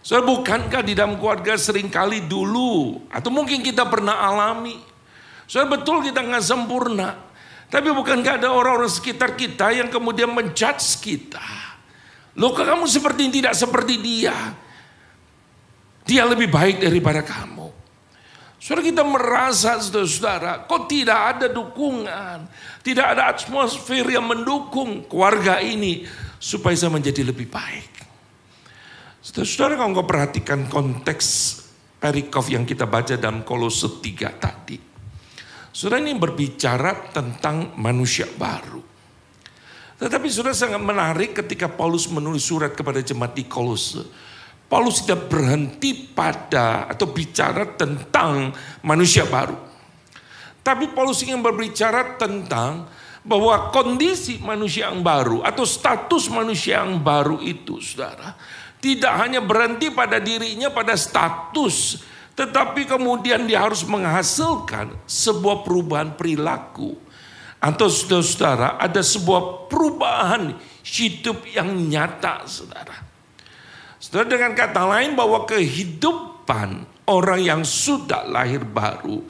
Saudara 0.00 0.24
bukankah 0.24 0.80
di 0.80 0.96
dalam 0.96 1.20
keluarga 1.20 1.60
sering 1.60 1.92
kali 1.92 2.24
dulu 2.24 3.04
atau 3.12 3.28
mungkin 3.28 3.60
kita 3.60 3.84
pernah 3.84 4.16
alami. 4.24 4.80
Saudara 5.44 5.76
betul 5.76 6.00
kita 6.00 6.24
nggak 6.24 6.40
sempurna. 6.40 7.28
Tapi 7.68 7.92
bukankah 7.92 8.40
ada 8.40 8.48
orang-orang 8.48 8.88
sekitar 8.88 9.36
kita 9.36 9.68
yang 9.76 9.92
kemudian 9.92 10.32
menjudge 10.32 11.04
kita. 11.04 11.44
Loh 12.40 12.56
kamu 12.56 12.88
seperti 12.88 13.28
tidak 13.28 13.52
seperti 13.52 14.00
dia. 14.00 14.32
Dia 16.08 16.24
lebih 16.24 16.48
baik 16.48 16.80
daripada 16.80 17.20
kamu. 17.20 17.67
Saudara 18.58 18.82
kita 18.82 19.06
merasa 19.06 19.78
saudara-saudara 19.78 20.66
kok 20.66 20.90
tidak 20.90 21.18
ada 21.34 21.46
dukungan. 21.46 22.50
Tidak 22.82 23.06
ada 23.06 23.30
atmosfer 23.30 24.02
yang 24.02 24.26
mendukung 24.26 25.06
keluarga 25.06 25.62
ini. 25.62 26.02
Supaya 26.38 26.74
saya 26.74 26.90
menjadi 26.90 27.22
lebih 27.22 27.46
baik. 27.46 27.92
Saudara-saudara 29.22 29.78
kalau 29.78 29.90
engkau 29.94 30.06
perhatikan 30.06 30.60
konteks 30.66 31.26
perikov 31.98 32.46
yang 32.50 32.66
kita 32.66 32.86
baca 32.86 33.14
dalam 33.18 33.46
kolose 33.46 34.02
3 34.02 34.42
tadi. 34.42 34.78
Saudara 35.70 36.02
ini 36.02 36.18
berbicara 36.18 37.14
tentang 37.14 37.78
manusia 37.78 38.26
baru. 38.26 38.82
Tetapi 39.98 40.26
sudah 40.30 40.54
sangat 40.54 40.78
menarik 40.78 41.34
ketika 41.42 41.66
Paulus 41.66 42.06
menulis 42.06 42.46
surat 42.46 42.70
kepada 42.70 43.02
jemaat 43.02 43.34
di 43.34 43.50
Kolose. 43.50 44.06
Paulus 44.68 45.00
tidak 45.00 45.32
berhenti 45.32 46.12
pada 46.12 46.84
atau 46.92 47.08
bicara 47.08 47.64
tentang 47.72 48.52
manusia 48.84 49.24
baru. 49.24 49.56
Tapi 50.60 50.92
Paulus 50.92 51.24
ingin 51.24 51.40
berbicara 51.40 52.20
tentang 52.20 52.84
bahwa 53.24 53.72
kondisi 53.72 54.36
manusia 54.44 54.92
yang 54.92 55.00
baru 55.00 55.40
atau 55.40 55.64
status 55.64 56.28
manusia 56.28 56.84
yang 56.84 57.00
baru 57.00 57.40
itu 57.40 57.80
saudara 57.80 58.36
tidak 58.78 59.12
hanya 59.18 59.42
berhenti 59.42 59.90
pada 59.90 60.22
dirinya, 60.22 60.70
pada 60.70 60.94
status, 60.94 61.98
tetapi 62.38 62.86
kemudian 62.86 63.42
dia 63.50 63.66
harus 63.66 63.82
menghasilkan 63.82 64.94
sebuah 65.02 65.66
perubahan 65.66 66.14
perilaku. 66.14 66.94
Atau 67.58 67.90
saudara-saudara, 67.90 68.78
ada 68.78 69.02
sebuah 69.02 69.66
perubahan 69.66 70.54
hidup 70.86 71.42
yang 71.50 71.74
nyata, 71.90 72.46
saudara. 72.46 73.07
Saudara 73.98 74.30
dengan 74.30 74.54
kata 74.54 74.86
lain 74.86 75.18
bahwa 75.18 75.42
kehidupan 75.42 76.86
orang 77.10 77.40
yang 77.42 77.62
sudah 77.66 78.22
lahir 78.30 78.62
baru 78.62 79.26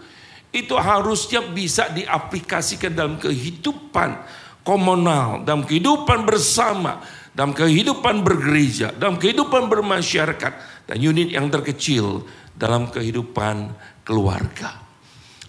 itu 0.53 0.77
harusnya 0.77 1.41
bisa 1.45 1.89
diaplikasikan 1.89 2.93
dalam 2.93 3.17
kehidupan 3.17 4.21
komunal, 4.65 5.41
dalam 5.45 5.65
kehidupan 5.65 6.29
bersama, 6.29 7.01
dalam 7.33 7.57
kehidupan 7.57 8.21
bergereja, 8.21 8.93
dalam 8.93 9.17
kehidupan 9.17 9.73
bermasyarakat, 9.73 10.53
dan 10.85 10.97
unit 11.01 11.33
yang 11.33 11.49
terkecil 11.49 12.29
dalam 12.53 12.93
kehidupan 12.93 13.73
keluarga. 14.05 14.85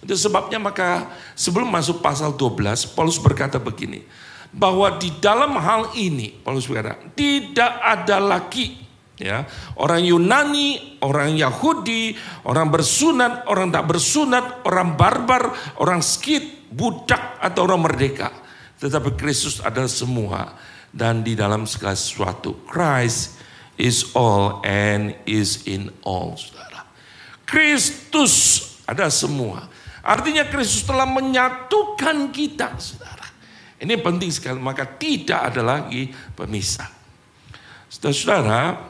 Itu 0.00 0.16
sebabnya 0.16 0.56
maka 0.56 1.12
sebelum 1.36 1.68
masuk 1.68 2.00
pasal 2.00 2.32
12, 2.32 2.96
Paulus 2.96 3.20
berkata 3.20 3.60
begini, 3.60 4.00
bahwa 4.48 4.96
di 4.96 5.12
dalam 5.20 5.60
hal 5.60 5.92
ini, 5.92 6.32
Paulus 6.40 6.64
berkata, 6.64 6.96
tidak 7.12 7.72
ada 7.84 8.16
lagi 8.16 8.89
ya 9.20 9.44
orang 9.76 10.00
Yunani, 10.02 10.98
orang 11.04 11.36
Yahudi, 11.36 12.16
orang 12.48 12.72
bersunat, 12.72 13.46
orang 13.46 13.68
tak 13.68 13.84
bersunat, 13.84 14.64
orang 14.64 14.96
barbar, 14.96 15.52
orang 15.78 16.00
skit, 16.00 16.72
budak 16.72 17.36
atau 17.38 17.68
orang 17.68 17.84
merdeka. 17.84 18.32
Tetapi 18.80 19.12
Kristus 19.14 19.60
adalah 19.60 19.92
semua 19.92 20.56
dan 20.88 21.20
di 21.20 21.36
dalam 21.36 21.68
segala 21.68 21.94
sesuatu. 21.94 22.64
Christ 22.64 23.36
is 23.76 24.16
all 24.16 24.64
and 24.64 25.12
is 25.28 25.68
in 25.68 25.92
all, 26.00 26.34
saudara. 26.40 26.88
Kristus 27.44 28.34
ada 28.88 29.12
semua. 29.12 29.68
Artinya 30.00 30.48
Kristus 30.48 30.88
telah 30.88 31.04
menyatukan 31.04 32.32
kita, 32.32 32.80
saudara. 32.80 33.28
Ini 33.80 33.96
penting 34.00 34.32
sekali, 34.32 34.60
maka 34.60 34.84
tidak 34.84 35.52
ada 35.52 35.62
lagi 35.64 36.12
pemisah. 36.36 36.88
Saudara-saudara, 37.88 38.89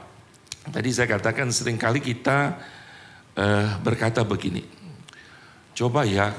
tadi 0.69 0.93
saya 0.93 1.09
katakan 1.09 1.49
sering 1.49 1.81
kali 1.81 2.05
kita 2.05 2.61
uh, 3.41 3.81
berkata 3.81 4.21
begini, 4.21 4.61
coba 5.73 6.05
ya 6.05 6.37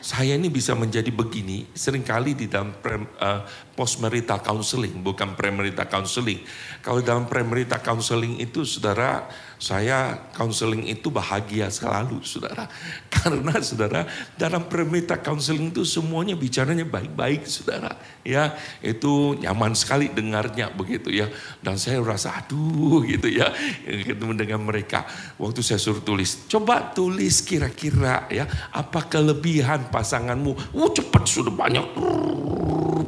saya 0.00 0.32
ini 0.32 0.48
bisa 0.48 0.72
menjadi 0.72 1.12
begini 1.12 1.68
sering 1.76 2.00
kali 2.00 2.32
di 2.32 2.48
dalam 2.48 2.72
pre, 2.80 2.96
uh, 3.20 3.44
post 3.76 4.00
marital 4.00 4.40
counseling 4.40 5.04
bukan 5.04 5.36
premarital 5.36 5.86
counseling. 5.86 6.40
Kalau 6.80 7.04
dalam 7.04 7.28
premarital 7.28 7.84
counseling 7.84 8.40
itu 8.40 8.64
saudara 8.64 9.28
saya 9.60 10.16
counseling 10.32 10.88
itu 10.88 11.12
bahagia 11.12 11.68
selalu 11.68 12.24
saudara. 12.24 12.64
Karena 13.14 13.60
saudara 13.60 14.08
dalam 14.40 14.64
premarital 14.64 15.20
counseling 15.20 15.68
itu 15.68 15.84
semuanya 15.84 16.32
bicaranya 16.32 16.88
baik-baik 16.88 17.44
saudara. 17.44 17.92
Ya 18.24 18.56
itu 18.80 19.36
nyaman 19.36 19.76
sekali 19.76 20.08
dengarnya 20.08 20.72
begitu 20.72 21.12
ya. 21.12 21.28
Dan 21.60 21.76
saya 21.76 22.00
rasa 22.00 22.40
aduh 22.40 23.04
gitu 23.12 23.28
ya 23.28 23.52
ketemu 23.84 24.32
dengan 24.40 24.64
mereka. 24.64 25.04
Waktu 25.36 25.60
saya 25.60 25.76
suruh 25.76 26.00
tulis 26.00 26.48
coba 26.48 26.96
tulis 26.96 27.44
kira-kira 27.44 28.32
ya 28.32 28.48
apa 28.72 29.12
kelebihan 29.12 29.92
pasanganmu. 29.92 30.72
Uh 30.72 30.88
cepat 30.88 31.28
sudah 31.28 31.52
banyak 31.52 31.84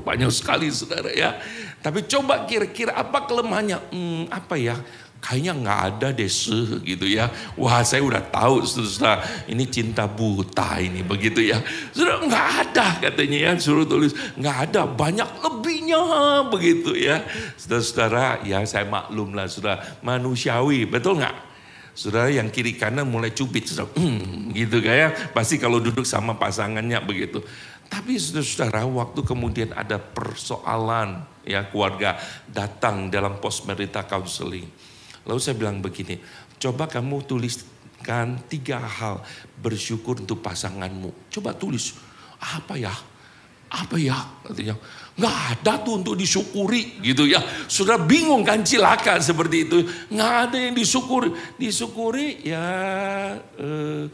banyak 0.05 0.29
sekali 0.29 0.69
saudara 0.69 1.09
ya. 1.17 1.41
Tapi 1.83 2.07
coba 2.07 2.45
kira-kira 2.45 2.95
apa 2.95 3.25
kelemahannya? 3.27 3.79
Hmm, 3.91 4.25
apa 4.31 4.55
ya? 4.55 4.79
Kayaknya 5.23 5.53
nggak 5.55 5.81
ada 5.87 6.09
desa 6.11 6.83
gitu 6.83 7.07
ya. 7.07 7.31
Wah 7.55 7.87
saya 7.87 8.03
udah 8.03 8.27
tahu 8.27 8.67
saudara 8.67 9.23
ini 9.47 9.71
cinta 9.71 10.11
buta 10.11 10.83
ini 10.83 11.07
begitu 11.07 11.39
ya. 11.39 11.63
Sudah 11.95 12.27
nggak 12.27 12.47
ada 12.67 12.99
katanya 12.99 13.39
ya 13.39 13.51
suruh 13.55 13.87
tulis 13.87 14.11
nggak 14.35 14.57
ada 14.67 14.83
banyak 14.83 15.31
lebihnya 15.39 16.03
begitu 16.51 16.99
ya. 16.99 17.23
Saudara-saudara 17.55 18.43
ya 18.43 18.67
saya 18.67 18.83
maklum 18.83 19.39
lah 19.39 19.47
sudah 19.47 20.03
manusiawi 20.03 20.91
betul 20.91 21.23
nggak? 21.23 21.55
Saudara 21.95 22.27
yang 22.27 22.51
kiri 22.51 22.75
kanan 22.75 23.07
mulai 23.07 23.31
cubit, 23.31 23.69
saudara, 23.71 23.95
hmm, 23.95 24.51
gitu 24.59 24.83
kayak 24.83 25.37
pasti 25.37 25.55
kalau 25.61 25.79
duduk 25.79 26.03
sama 26.03 26.35
pasangannya 26.35 26.99
begitu. 26.99 27.39
Tapi 27.87 28.19
saudara-saudara 28.19 28.91
waktu 28.91 29.23
kemudian 29.23 29.71
ada 29.71 30.03
persoalan 30.03 31.23
ya 31.47 31.63
keluarga 31.71 32.19
datang 32.51 33.07
dalam 33.07 33.39
post 33.39 33.71
marital 33.71 34.03
counseling. 34.11 34.67
Lalu 35.27 35.41
saya 35.41 35.55
bilang 35.55 35.79
begini, 35.79 36.19
coba 36.59 36.91
kamu 36.91 37.23
tuliskan 37.27 38.43
tiga 38.51 38.83
hal 38.83 39.23
bersyukur 39.63 40.19
untuk 40.19 40.43
pasanganmu. 40.43 41.31
Coba 41.31 41.55
tulis, 41.55 41.95
apa 42.43 42.75
ya? 42.75 42.95
Apa 43.73 43.97
ya? 43.97 44.19
Katanya, 44.45 44.77
nggak 45.17 45.37
ada 45.57 45.73
tuh 45.81 46.05
untuk 46.05 46.15
disyukuri 46.19 47.01
gitu 47.01 47.25
ya. 47.25 47.41
Sudah 47.71 47.97
bingung 47.97 48.45
kan 48.45 48.61
cilaka 48.61 49.17
seperti 49.23 49.65
itu. 49.65 49.79
Nggak 50.13 50.35
ada 50.49 50.57
yang 50.61 50.75
disyukuri. 50.77 51.33
Disyukuri 51.57 52.45
ya 52.45 52.67
eh, 53.57 54.05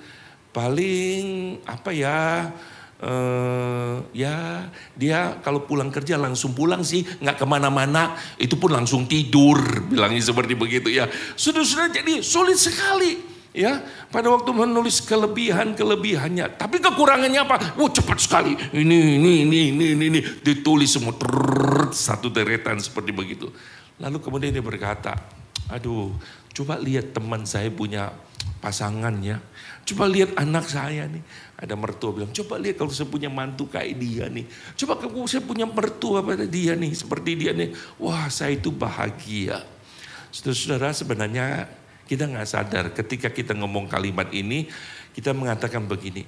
paling 0.54 1.22
apa 1.66 1.90
ya? 1.90 2.52
Uh, 3.02 4.02
ya 4.10 4.66
dia 4.94 5.38
kalau 5.42 5.64
pulang 5.64 5.90
kerja 5.90 6.18
langsung 6.18 6.54
pulang 6.54 6.82
sih 6.82 7.02
nggak 7.02 7.36
ke 7.38 7.46
mana-mana 7.46 8.18
itu 8.38 8.58
pun 8.58 8.74
langsung 8.74 9.06
tidur 9.06 9.58
bilangnya 9.86 10.22
seperti 10.22 10.54
begitu 10.58 10.88
ya. 10.90 11.06
Sudah-sudah 11.38 11.90
jadi 11.90 12.20
sulit 12.22 12.58
sekali 12.58 13.18
ya 13.54 13.80
pada 14.12 14.30
waktu 14.30 14.50
menulis 14.54 15.02
kelebihan 15.02 15.74
kelebihannya 15.74 16.58
tapi 16.58 16.82
kekurangannya 16.82 17.40
apa? 17.42 17.56
Oh 17.78 17.90
cepat 17.90 18.18
sekali. 18.18 18.54
Ini 18.54 19.18
ini 19.18 19.32
ini 19.46 19.60
ini 19.74 19.84
ini, 19.94 20.04
ini. 20.10 20.20
ditulis 20.42 20.90
semua 20.90 21.14
trrr, 21.14 21.94
satu 21.94 22.30
deretan 22.30 22.78
seperti 22.82 23.10
begitu. 23.14 23.50
Lalu 23.98 24.22
kemudian 24.22 24.54
dia 24.54 24.62
berkata 24.62 25.14
aduh 25.68 26.16
coba 26.56 26.80
lihat 26.80 27.12
teman 27.12 27.44
saya 27.44 27.68
punya 27.68 28.08
pasangannya 28.58 29.38
coba 29.88 30.04
lihat 30.10 30.36
anak 30.36 30.66
saya 30.68 31.08
nih 31.08 31.22
ada 31.58 31.74
mertua 31.74 32.14
bilang, 32.14 32.30
coba 32.30 32.54
lihat 32.62 32.78
kalau 32.78 32.94
saya 32.94 33.10
punya 33.10 33.26
mantu 33.26 33.66
kayak 33.66 33.98
dia 33.98 34.30
nih. 34.30 34.46
Coba 34.78 34.94
kalau 34.94 35.26
saya 35.26 35.42
punya 35.42 35.66
mertua 35.66 36.22
pada 36.22 36.46
dia 36.46 36.78
nih, 36.78 36.94
seperti 36.94 37.34
dia 37.34 37.50
nih. 37.50 37.74
Wah 37.98 38.30
saya 38.30 38.54
itu 38.54 38.70
bahagia. 38.70 39.66
Saudara-saudara 40.30 40.94
sebenarnya 40.94 41.66
kita 42.06 42.30
nggak 42.30 42.46
sadar 42.46 42.84
ketika 42.94 43.34
kita 43.34 43.58
ngomong 43.58 43.90
kalimat 43.90 44.30
ini, 44.30 44.70
kita 45.10 45.34
mengatakan 45.34 45.82
begini. 45.90 46.22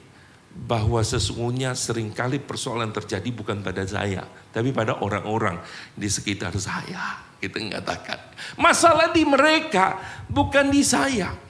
Bahwa 0.51 0.99
sesungguhnya 0.99 1.79
sering 1.79 2.11
kali 2.11 2.43
persoalan 2.43 2.91
terjadi 2.91 3.31
bukan 3.31 3.63
pada 3.63 3.87
saya, 3.87 4.27
tapi 4.51 4.75
pada 4.75 4.99
orang-orang 4.99 5.63
di 5.95 6.11
sekitar 6.11 6.51
saya. 6.59 7.23
Kita 7.39 7.55
mengatakan. 7.55 8.19
Masalah 8.59 9.15
di 9.15 9.23
mereka, 9.23 9.95
bukan 10.27 10.75
di 10.75 10.83
saya. 10.83 11.50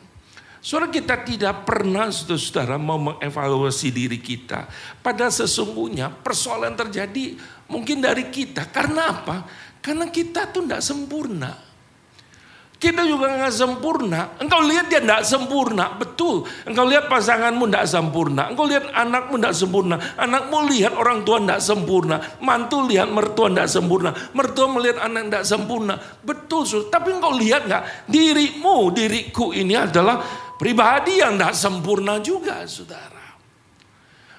Saudara 0.61 0.93
kita 0.93 1.25
tidak 1.25 1.65
pernah 1.65 2.13
saudara 2.13 2.77
mau 2.77 3.01
mengevaluasi 3.01 3.89
diri 3.89 4.21
kita. 4.21 4.69
Pada 5.01 5.33
sesungguhnya 5.33 6.13
persoalan 6.13 6.77
terjadi 6.77 7.41
mungkin 7.65 8.05
dari 8.05 8.29
kita. 8.29 8.69
Karena 8.69 9.09
apa? 9.09 9.49
Karena 9.81 10.13
kita 10.13 10.53
tuh 10.53 10.69
tidak 10.69 10.85
sempurna. 10.85 11.71
Kita 12.81 13.05
juga 13.05 13.29
nggak 13.29 13.53
sempurna. 13.53 14.41
Engkau 14.41 14.65
lihat 14.65 14.89
dia 14.89 15.05
tidak 15.05 15.25
sempurna, 15.29 15.97
betul. 16.01 16.49
Engkau 16.65 16.89
lihat 16.89 17.13
pasanganmu 17.13 17.69
tidak 17.69 17.85
sempurna. 17.85 18.49
Engkau 18.49 18.65
lihat 18.65 18.85
anakmu 18.97 19.37
tidak 19.37 19.53
sempurna. 19.53 19.97
Anakmu 20.17 20.57
lihat 20.65 20.93
orang 20.97 21.21
tua 21.21 21.45
tidak 21.45 21.61
sempurna. 21.61 22.17
Mantu 22.41 22.89
lihat 22.89 23.13
mertua 23.13 23.53
tidak 23.53 23.69
sempurna. 23.69 24.11
Mertua 24.33 24.67
melihat 24.73 24.97
anak 25.05 25.23
tidak 25.29 25.45
sempurna. 25.45 25.95
Betul, 26.25 26.65
sur. 26.65 26.89
Tapi 26.89 27.09
engkau 27.21 27.37
lihat 27.37 27.69
nggak? 27.69 28.09
Dirimu, 28.09 28.77
diriku 28.97 29.53
ini 29.53 29.77
adalah 29.77 30.49
pribadi 30.61 31.25
yang 31.25 31.41
tidak 31.41 31.57
sempurna 31.57 32.21
juga, 32.21 32.69
saudara. 32.69 33.33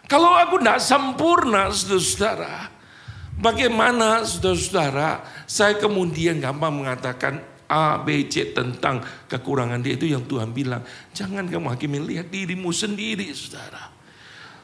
Kalau 0.06 0.38
aku 0.38 0.62
tidak 0.62 0.78
sempurna, 0.78 1.74
saudara, 1.74 2.70
bagaimana 3.42 4.22
saudara-saudara 4.22 5.26
saya 5.50 5.82
kemudian 5.82 6.38
gampang 6.38 6.70
mengatakan 6.70 7.42
A, 7.72 7.98
B, 8.04 8.28
C 8.28 8.52
tentang 8.52 9.00
kekurangan 9.32 9.80
dia 9.80 9.96
itu 9.96 10.12
yang 10.12 10.28
Tuhan 10.28 10.52
bilang. 10.52 10.84
Jangan 11.16 11.48
kamu 11.48 11.72
hakimi, 11.72 11.98
lihat 12.04 12.28
dirimu 12.28 12.70
sendiri 12.76 13.32
saudara. 13.32 13.88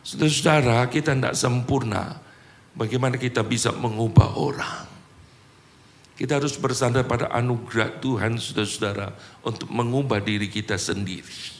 Saudara-saudara 0.04 0.92
kita 0.92 1.16
tidak 1.16 1.36
sempurna. 1.40 2.20
Bagaimana 2.78 3.18
kita 3.18 3.42
bisa 3.42 3.74
mengubah 3.74 4.38
orang. 4.38 4.87
Kita 6.18 6.42
harus 6.42 6.58
bersandar 6.58 7.06
pada 7.06 7.30
anugerah 7.30 8.02
Tuhan 8.02 8.42
saudara-saudara 8.42 9.14
untuk 9.46 9.70
mengubah 9.70 10.18
diri 10.18 10.50
kita 10.50 10.74
sendiri. 10.74 11.54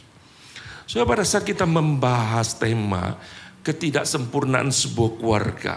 Soalnya 0.90 1.14
pada 1.14 1.22
saat 1.22 1.46
kita 1.46 1.70
membahas 1.70 2.58
tema 2.58 3.22
ketidaksempurnaan 3.62 4.74
sebuah 4.74 5.12
keluarga. 5.22 5.76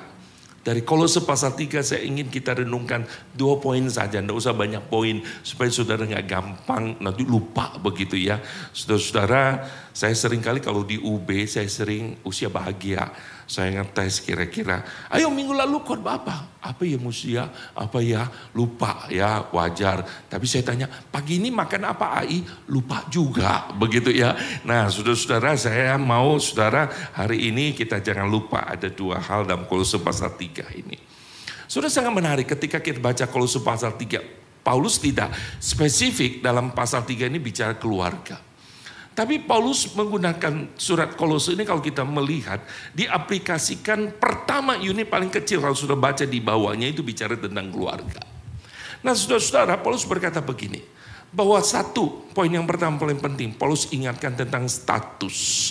Dari 0.60 0.84
Kolose 0.84 1.24
pasal 1.24 1.56
3 1.56 1.80
saya 1.80 2.04
ingin 2.04 2.28
kita 2.28 2.52
renungkan 2.52 3.08
dua 3.32 3.56
poin 3.56 3.80
saja, 3.88 4.20
tidak 4.20 4.36
usah 4.36 4.52
banyak 4.52 4.92
poin 4.92 5.24
supaya 5.40 5.72
saudara 5.72 6.04
nggak 6.04 6.28
gampang 6.28 7.00
nanti 7.00 7.24
lupa 7.24 7.80
begitu 7.80 8.16
ya. 8.16 8.44
Saudara-saudara, 8.72 9.64
saya 9.96 10.12
sering 10.12 10.44
kali 10.44 10.60
kalau 10.60 10.84
di 10.84 11.00
UB 11.00 11.28
saya 11.48 11.64
sering 11.64 12.20
usia 12.28 12.52
bahagia 12.52 13.08
saya 13.50 13.82
ngetes 13.82 14.22
kira-kira, 14.22 14.86
ayo 15.10 15.26
minggu 15.26 15.50
lalu 15.50 15.82
khotbah 15.82 16.22
apa? 16.22 16.62
Apa 16.62 16.86
ya 16.86 17.02
musia? 17.02 17.50
Apa 17.74 17.98
ya? 17.98 18.30
Lupa 18.54 19.10
ya, 19.10 19.50
wajar. 19.50 20.06
Tapi 20.30 20.46
saya 20.46 20.70
tanya, 20.70 20.86
pagi 20.86 21.42
ini 21.42 21.50
makan 21.50 21.90
apa 21.90 22.22
AI? 22.22 22.46
Lupa 22.70 23.10
juga, 23.10 23.66
begitu 23.82 24.14
ya. 24.14 24.38
Nah 24.62 24.86
saudara-saudara 24.86 25.58
saya 25.58 25.98
mau 25.98 26.38
saudara 26.38 26.86
hari 27.10 27.50
ini 27.50 27.74
kita 27.74 27.98
jangan 27.98 28.30
lupa 28.30 28.70
ada 28.70 28.86
dua 28.86 29.18
hal 29.18 29.42
dalam 29.42 29.66
kolose 29.66 29.98
pasal 29.98 30.38
3 30.38 30.70
ini. 30.78 30.94
Sudah 31.66 31.90
sangat 31.90 32.14
menarik 32.14 32.46
ketika 32.46 32.78
kita 32.78 33.02
baca 33.02 33.26
kolose 33.26 33.58
pasal 33.66 33.98
3. 33.98 34.62
Paulus 34.62 35.02
tidak 35.02 35.34
spesifik 35.58 36.38
dalam 36.38 36.70
pasal 36.70 37.02
3 37.02 37.26
ini 37.26 37.42
bicara 37.42 37.74
keluarga. 37.74 38.49
Tapi 39.20 39.36
Paulus 39.44 39.84
menggunakan 39.92 40.80
surat 40.80 41.12
kolose 41.12 41.52
ini 41.52 41.68
kalau 41.68 41.84
kita 41.84 42.08
melihat 42.08 42.64
diaplikasikan 42.96 44.16
pertama 44.16 44.80
unit 44.80 45.12
paling 45.12 45.28
kecil 45.28 45.60
kalau 45.60 45.76
sudah 45.76 45.92
baca 45.92 46.24
di 46.24 46.40
bawahnya 46.40 46.88
itu 46.88 47.04
bicara 47.04 47.36
tentang 47.36 47.68
keluarga. 47.68 48.24
Nah 49.04 49.12
saudara-saudara 49.12 49.76
Paulus 49.84 50.08
berkata 50.08 50.40
begini, 50.40 50.80
bahwa 51.28 51.60
satu 51.60 52.32
poin 52.32 52.48
yang 52.48 52.64
pertama 52.64 52.96
paling 52.96 53.20
penting 53.20 53.52
Paulus 53.52 53.92
ingatkan 53.92 54.40
tentang 54.40 54.64
status. 54.64 55.68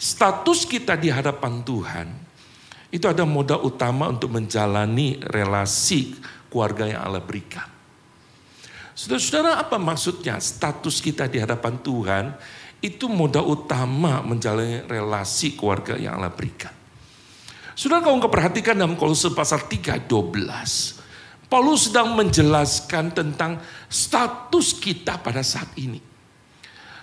Status 0.00 0.64
kita 0.64 0.96
di 0.96 1.12
hadapan 1.12 1.60
Tuhan 1.60 2.08
itu 2.88 3.04
ada 3.04 3.28
modal 3.28 3.68
utama 3.68 4.08
untuk 4.08 4.32
menjalani 4.32 5.20
relasi 5.28 6.16
keluarga 6.48 6.88
yang 6.88 7.04
Allah 7.04 7.20
berikan. 7.20 7.73
Saudara-saudara 8.94 9.58
apa 9.58 9.74
maksudnya 9.74 10.38
status 10.38 11.02
kita 11.02 11.26
di 11.26 11.42
hadapan 11.42 11.82
Tuhan 11.82 12.24
itu 12.78 13.10
modal 13.10 13.42
utama 13.50 14.22
menjalani 14.22 14.86
relasi 14.86 15.58
keluarga 15.58 15.98
yang 15.98 16.22
Allah 16.22 16.30
berikan. 16.30 16.70
Saudara 17.74 18.06
kalau 18.06 18.22
perhatikan 18.30 18.78
dalam 18.78 18.94
kolose 18.94 19.34
pasal 19.34 19.66
3 19.66 20.06
12. 20.06 21.50
Paulus 21.50 21.90
sedang 21.90 22.14
menjelaskan 22.14 23.10
tentang 23.10 23.58
status 23.90 24.78
kita 24.78 25.18
pada 25.18 25.42
saat 25.42 25.74
ini. 25.74 25.98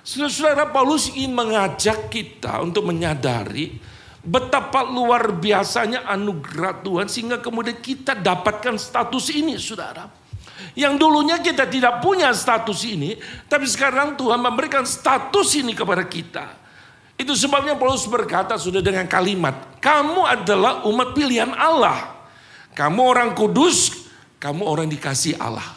Saudara-saudara 0.01 0.71
Paulus 0.71 1.11
ingin 1.13 1.35
mengajak 1.35 2.07
kita 2.07 2.63
untuk 2.63 2.87
menyadari 2.87 3.77
betapa 4.23 4.85
luar 4.87 5.33
biasanya 5.33 6.07
anugerah 6.07 6.81
Tuhan 6.81 7.07
sehingga 7.11 7.37
kemudian 7.43 7.77
kita 7.83 8.15
dapatkan 8.17 8.79
status 8.79 9.27
ini 9.35 9.59
saudara. 9.59 10.07
Yang 10.71 10.93
dulunya 11.03 11.37
kita 11.43 11.67
tidak 11.67 11.99
punya 11.99 12.31
status 12.31 12.87
ini, 12.87 13.19
tapi 13.51 13.67
sekarang 13.67 14.15
Tuhan 14.15 14.39
memberikan 14.39 14.87
status 14.87 15.59
ini 15.59 15.75
kepada 15.75 16.07
kita. 16.07 16.45
Itu 17.19 17.35
sebabnya 17.35 17.75
Paulus 17.75 18.07
berkata 18.07 18.55
sudah 18.55 18.79
dengan 18.79 19.05
kalimat, 19.05 19.77
kamu 19.83 20.25
adalah 20.25 20.87
umat 20.87 21.11
pilihan 21.13 21.51
Allah. 21.53 22.23
Kamu 22.71 23.01
orang 23.03 23.35
kudus, 23.35 24.07
kamu 24.39 24.63
orang 24.63 24.87
dikasih 24.87 25.35
Allah. 25.37 25.75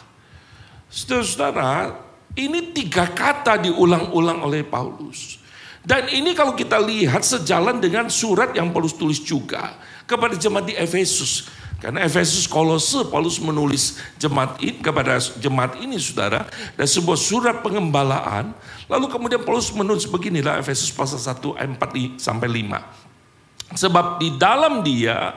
Saudara-saudara, 0.87 1.91
ini 2.39 2.71
tiga 2.71 3.11
kata 3.11 3.59
diulang-ulang 3.61 4.47
oleh 4.47 4.63
Paulus. 4.63 5.43
Dan 5.85 6.09
ini 6.09 6.33
kalau 6.33 6.57
kita 6.57 6.81
lihat 6.81 7.21
sejalan 7.21 7.77
dengan 7.77 8.09
surat 8.09 8.49
yang 8.57 8.73
Paulus 8.73 8.97
tulis 8.97 9.21
juga 9.21 9.77
kepada 10.09 10.33
jemaat 10.33 10.71
di 10.71 10.73
Efesus. 10.73 11.45
Karena 11.75 12.07
Efesus 12.07 12.47
Kolose 12.47 13.03
Paulus 13.11 13.37
menulis 13.37 13.99
jemaat 14.15 14.57
ini 14.63 14.79
kepada 14.79 15.19
jemaat 15.37 15.75
ini 15.83 15.99
saudara 15.99 16.47
dan 16.79 16.87
sebuah 16.87 17.19
surat 17.19 17.55
pengembalaan. 17.59 18.55
Lalu 18.87 19.05
kemudian 19.11 19.43
Paulus 19.43 19.69
menulis 19.75 20.07
beginilah 20.07 20.57
Efesus 20.63 20.89
pasal 20.89 21.19
1 21.19 21.59
ayat 21.59 21.71
4 21.77 22.17
sampai 22.17 22.47
5. 22.47 23.75
Sebab 23.75 24.05
di 24.23 24.29
dalam 24.39 24.81
dia 24.81 25.35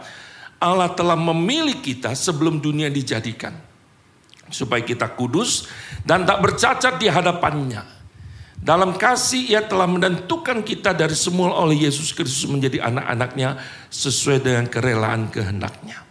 Allah 0.58 0.90
telah 0.94 1.18
memilih 1.18 1.82
kita 1.82 2.14
sebelum 2.14 2.62
dunia 2.62 2.90
dijadikan. 2.90 3.54
Supaya 4.48 4.80
kita 4.80 5.10
kudus 5.12 5.68
dan 6.06 6.24
tak 6.24 6.40
bercacat 6.40 6.96
di 6.96 7.12
hadapannya. 7.12 7.84
Dalam 8.58 8.96
kasih 8.98 9.54
ia 9.54 9.62
telah 9.62 9.86
menentukan 9.86 10.66
kita 10.66 10.90
dari 10.90 11.14
semula 11.14 11.54
oleh 11.62 11.86
Yesus 11.86 12.10
Kristus 12.10 12.48
menjadi 12.48 12.82
anak-anaknya 12.90 13.60
sesuai 13.92 14.42
dengan 14.42 14.66
kerelaan 14.66 15.30
kehendaknya. 15.30 16.07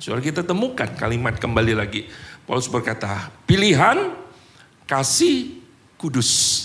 Saudara 0.00 0.24
kita 0.24 0.40
temukan 0.40 0.88
kalimat 0.96 1.36
kembali 1.36 1.76
lagi. 1.76 2.08
Paulus 2.48 2.72
berkata, 2.72 3.28
pilihan, 3.44 4.16
kasih, 4.88 5.60
kudus. 6.00 6.64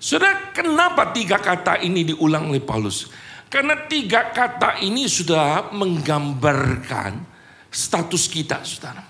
Saudara, 0.00 0.48
kenapa 0.56 1.12
tiga 1.12 1.36
kata 1.36 1.84
ini 1.84 2.08
diulang 2.08 2.48
oleh 2.48 2.64
Paulus? 2.64 3.12
Karena 3.52 3.76
tiga 3.84 4.32
kata 4.32 4.80
ini 4.80 5.04
sudah 5.04 5.76
menggambarkan 5.76 7.20
status 7.68 8.24
kita, 8.32 8.64
saudara. 8.64 9.04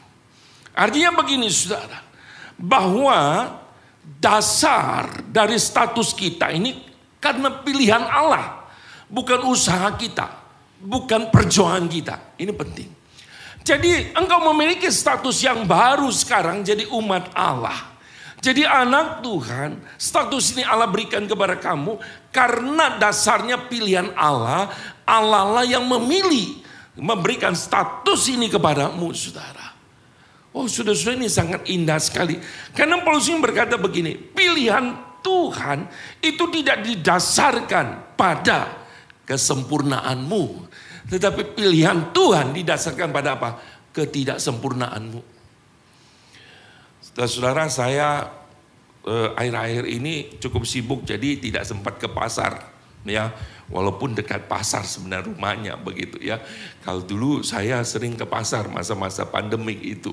Artinya 0.74 1.14
begini, 1.14 1.46
saudara. 1.46 2.03
Bahwa 2.59 3.55
dasar 4.18 5.22
dari 5.31 5.62
status 5.62 6.11
kita 6.11 6.51
ini 6.51 6.74
karena 7.22 7.55
pilihan 7.62 8.03
Allah. 8.03 8.66
Bukan 9.07 9.46
usaha 9.46 9.94
kita. 9.94 10.27
Bukan 10.83 11.31
perjuangan 11.31 11.87
kita. 11.87 12.35
Ini 12.35 12.51
penting. 12.51 12.98
Jadi 13.62 14.16
engkau 14.16 14.40
memiliki 14.53 14.88
status 14.88 15.44
yang 15.44 15.68
baru 15.68 16.09
sekarang 16.09 16.64
jadi 16.64 16.88
umat 16.88 17.31
Allah. 17.37 17.99
Jadi 18.38 18.62
anak 18.62 19.18
Tuhan, 19.27 19.83
status 19.99 20.55
ini 20.55 20.62
Allah 20.62 20.87
berikan 20.87 21.27
kepada 21.27 21.59
kamu 21.59 21.99
karena 22.31 22.94
dasarnya 22.94 23.66
pilihan 23.66 24.14
Allah, 24.14 24.71
Allah 25.03 25.42
lah 25.59 25.66
yang 25.66 25.83
memilih 25.83 26.62
memberikan 26.94 27.55
status 27.55 28.31
ini 28.31 28.47
kepadamu, 28.47 29.11
saudara. 29.11 29.75
Oh, 30.55 30.71
sudah-sudah 30.71 31.18
ini 31.18 31.27
sangat 31.27 31.66
indah 31.66 31.99
sekali. 31.99 32.38
Karena 32.75 33.03
Paulus 33.03 33.27
ini 33.27 33.42
berkata 33.42 33.75
begini, 33.75 34.14
pilihan 34.14 34.97
Tuhan 35.23 35.90
itu 36.23 36.44
tidak 36.55 36.87
didasarkan 36.87 38.16
pada 38.18 38.87
kesempurnaanmu, 39.27 40.42
tetapi 41.09 41.57
pilihan 41.57 42.12
Tuhan 42.12 42.53
didasarkan 42.53 43.09
pada 43.11 43.40
apa? 43.40 43.57
Ketidaksempurnaanmu. 43.97 45.21
Saudara-saudara 47.01 47.64
saya 47.73 48.09
eh, 49.09 49.29
akhir-akhir 49.35 49.85
ini 49.88 50.38
cukup 50.38 50.68
sibuk 50.68 51.03
jadi 51.09 51.40
tidak 51.40 51.64
sempat 51.64 51.97
ke 51.99 52.07
pasar 52.12 52.77
ya 53.09 53.33
walaupun 53.73 54.12
dekat 54.12 54.47
pasar 54.51 54.85
sebenarnya 54.85 55.33
rumahnya 55.33 55.75
begitu 55.81 56.21
ya 56.21 56.42
kalau 56.85 57.01
dulu 57.01 57.40
saya 57.40 57.81
sering 57.87 58.18
ke 58.18 58.27
pasar 58.29 58.68
masa-masa 58.68 59.25
pandemik 59.25 59.81
itu 59.81 60.12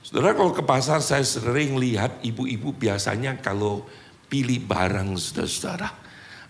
saudara 0.00 0.32
kalau 0.32 0.54
ke 0.54 0.62
pasar 0.64 1.04
saya 1.04 1.26
sering 1.26 1.76
lihat 1.76 2.22
ibu-ibu 2.24 2.72
biasanya 2.72 3.36
kalau 3.44 3.84
pilih 4.32 4.64
barang 4.64 5.12
saudara-saudara. 5.20 6.01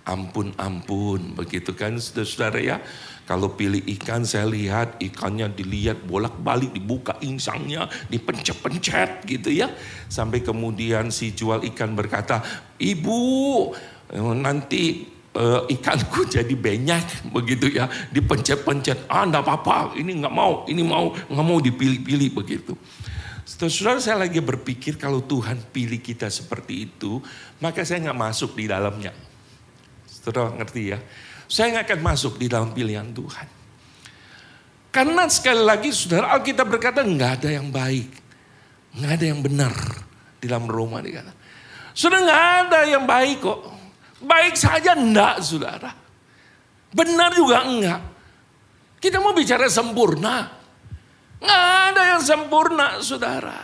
Ampun, 0.03 0.51
ampun, 0.59 1.39
begitu 1.39 1.79
kan 1.79 1.95
saudara-saudara 1.95 2.59
ya. 2.59 2.77
Kalau 3.23 3.55
pilih 3.55 3.87
ikan 3.99 4.27
saya 4.27 4.51
lihat 4.51 4.99
ikannya 4.99 5.47
dilihat 5.55 6.03
bolak-balik 6.03 6.75
dibuka 6.75 7.15
insangnya 7.23 7.87
dipencet-pencet 8.11 9.23
gitu 9.31 9.55
ya. 9.55 9.71
Sampai 10.11 10.43
kemudian 10.43 11.15
si 11.15 11.31
jual 11.31 11.63
ikan 11.71 11.95
berkata, 11.95 12.43
ibu 12.83 13.71
nanti 14.35 15.07
uh, 15.39 15.65
ikanku 15.69 16.29
jadi 16.37 16.53
banyak 16.53 17.33
begitu 17.33 17.73
ya 17.73 17.89
dipencet-pencet 18.13 19.09
ah 19.09 19.25
enggak 19.25 19.45
apa-apa 19.49 19.97
ini 19.97 20.21
nggak 20.21 20.35
mau 20.35 20.69
ini 20.69 20.83
mau 20.85 21.17
nggak 21.17 21.47
mau 21.47 21.59
dipilih-pilih 21.61 22.31
begitu 22.37 22.77
Saudara 23.43 24.01
saya 24.01 24.23
lagi 24.23 24.39
berpikir 24.39 24.97
kalau 24.97 25.21
Tuhan 25.23 25.59
pilih 25.75 25.99
kita 25.99 26.31
seperti 26.31 26.89
itu, 26.89 27.19
maka 27.59 27.83
saya 27.83 28.01
nggak 28.09 28.17
masuk 28.19 28.55
di 28.55 28.71
dalamnya. 28.71 29.13
Saudara 30.23 30.55
ngerti 30.55 30.83
ya? 30.95 30.99
Saya 31.51 31.77
nggak 31.77 31.85
akan 31.91 32.01
masuk 32.01 32.39
di 32.39 32.47
dalam 32.47 32.71
pilihan 32.71 33.11
Tuhan. 33.11 33.49
Karena 34.93 35.25
sekali 35.27 35.63
lagi 35.65 35.91
saudara 35.91 36.37
Alkitab 36.39 36.69
berkata 36.69 37.03
nggak 37.03 37.43
ada 37.43 37.49
yang 37.51 37.69
baik. 37.69 38.09
Nggak 38.97 39.13
ada 39.19 39.25
yang 39.27 39.41
benar. 39.43 39.75
Di 40.39 40.47
dalam 40.47 40.71
Roma 40.71 41.03
dikata. 41.03 41.33
Sudah 41.93 42.23
nggak 42.23 42.45
ada 42.67 42.81
yang 42.87 43.05
baik 43.05 43.43
kok. 43.43 43.61
Baik 44.23 44.55
saja 44.55 44.95
enggak 44.95 45.43
saudara. 45.43 45.91
Benar 46.93 47.35
juga 47.35 47.67
enggak. 47.67 48.01
Kita 49.03 49.19
mau 49.19 49.35
bicara 49.35 49.67
sempurna. 49.67 50.47
Nggak 51.43 51.65
ada 51.91 52.03
yang 52.15 52.23
sempurna 52.23 52.87
saudara. 53.03 53.59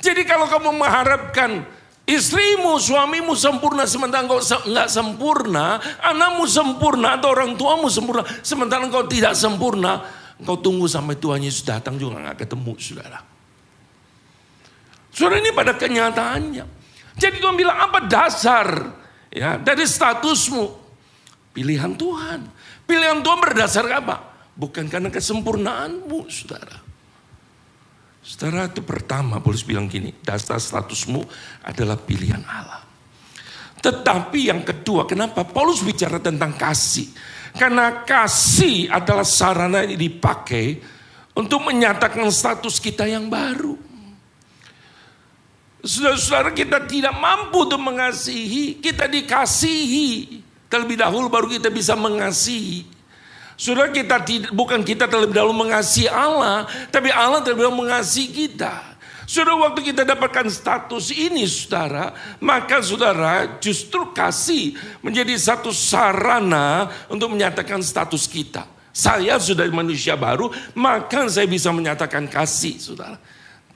Jadi 0.00 0.22
kalau 0.24 0.48
kamu 0.48 0.72
mengharapkan 0.78 1.75
istrimu, 2.06 2.78
suamimu 2.78 3.34
sempurna 3.34 3.84
sementara 3.84 4.24
engkau 4.24 4.38
nggak 4.40 4.88
sempurna, 4.88 5.82
anakmu 6.00 6.46
sempurna 6.46 7.18
atau 7.18 7.34
orang 7.34 7.58
tuamu 7.58 7.90
sempurna 7.90 8.22
sementara 8.40 8.86
engkau 8.86 9.04
tidak 9.10 9.34
sempurna, 9.34 10.06
engkau 10.38 10.56
tunggu 10.62 10.86
sampai 10.86 11.18
Tuhan 11.18 11.42
Yesus 11.42 11.66
datang 11.66 11.98
juga 11.98 12.22
nggak 12.22 12.46
ketemu 12.46 12.72
saudara. 12.78 13.20
Saudara 15.10 15.42
ini 15.42 15.50
pada 15.50 15.74
kenyataannya. 15.74 16.64
Jadi 17.16 17.36
Tuhan 17.40 17.56
bilang 17.56 17.76
apa 17.80 18.04
dasar 18.04 18.92
ya 19.32 19.58
dari 19.58 19.82
statusmu? 19.82 20.86
Pilihan 21.56 21.96
Tuhan. 21.96 22.44
Pilihan 22.84 23.24
Tuhan 23.24 23.38
berdasar 23.40 23.88
apa? 23.88 24.20
Bukan 24.52 24.86
karena 24.92 25.08
kesempurnaanmu, 25.08 26.28
saudara. 26.28 26.85
Saudara 28.26 28.66
itu 28.66 28.82
pertama 28.82 29.38
Paulus 29.38 29.62
bilang 29.62 29.86
gini, 29.86 30.10
dasar 30.26 30.58
statusmu 30.58 31.22
adalah 31.62 31.94
pilihan 31.94 32.42
Allah. 32.42 32.82
Tetapi 33.78 34.50
yang 34.50 34.66
kedua, 34.66 35.06
kenapa 35.06 35.46
Paulus 35.46 35.78
bicara 35.78 36.18
tentang 36.18 36.58
kasih? 36.58 37.06
Karena 37.54 38.02
kasih 38.02 38.90
adalah 38.90 39.22
sarana 39.22 39.86
yang 39.86 39.94
dipakai 39.94 40.82
untuk 41.38 41.70
menyatakan 41.70 42.26
status 42.34 42.82
kita 42.82 43.06
yang 43.06 43.30
baru. 43.30 43.78
Saudara-saudara 45.86 46.50
kita 46.50 46.82
tidak 46.82 47.14
mampu 47.14 47.62
untuk 47.62 47.78
mengasihi, 47.78 48.82
kita 48.82 49.06
dikasihi. 49.06 50.42
Terlebih 50.66 50.98
dahulu 50.98 51.30
baru 51.30 51.46
kita 51.46 51.70
bisa 51.70 51.94
mengasihi. 51.94 52.95
Saudara 53.56 53.88
kita 53.88 54.20
bukan 54.52 54.84
kita 54.84 55.08
terlebih 55.08 55.40
dahulu 55.40 55.64
mengasihi 55.64 56.12
Allah, 56.12 56.68
tapi 56.92 57.08
Allah 57.08 57.40
terlebih 57.40 57.64
dahulu 57.66 57.88
mengasihi 57.88 58.28
kita. 58.28 58.96
Saudara 59.26 59.58
waktu 59.58 59.90
kita 59.90 60.06
dapatkan 60.06 60.46
status 60.46 61.10
ini 61.10 61.42
saudara, 61.50 62.14
maka 62.38 62.78
saudara 62.78 63.58
justru 63.58 64.14
kasih 64.14 64.78
menjadi 65.02 65.34
satu 65.34 65.74
sarana 65.74 66.92
untuk 67.10 67.34
menyatakan 67.34 67.82
status 67.82 68.30
kita. 68.30 68.68
Saya 68.94 69.34
sudah 69.42 69.66
manusia 69.72 70.14
baru, 70.14 70.52
maka 70.78 71.26
saya 71.26 71.50
bisa 71.50 71.74
menyatakan 71.74 72.30
kasih 72.30 72.78
saudara. 72.78 73.18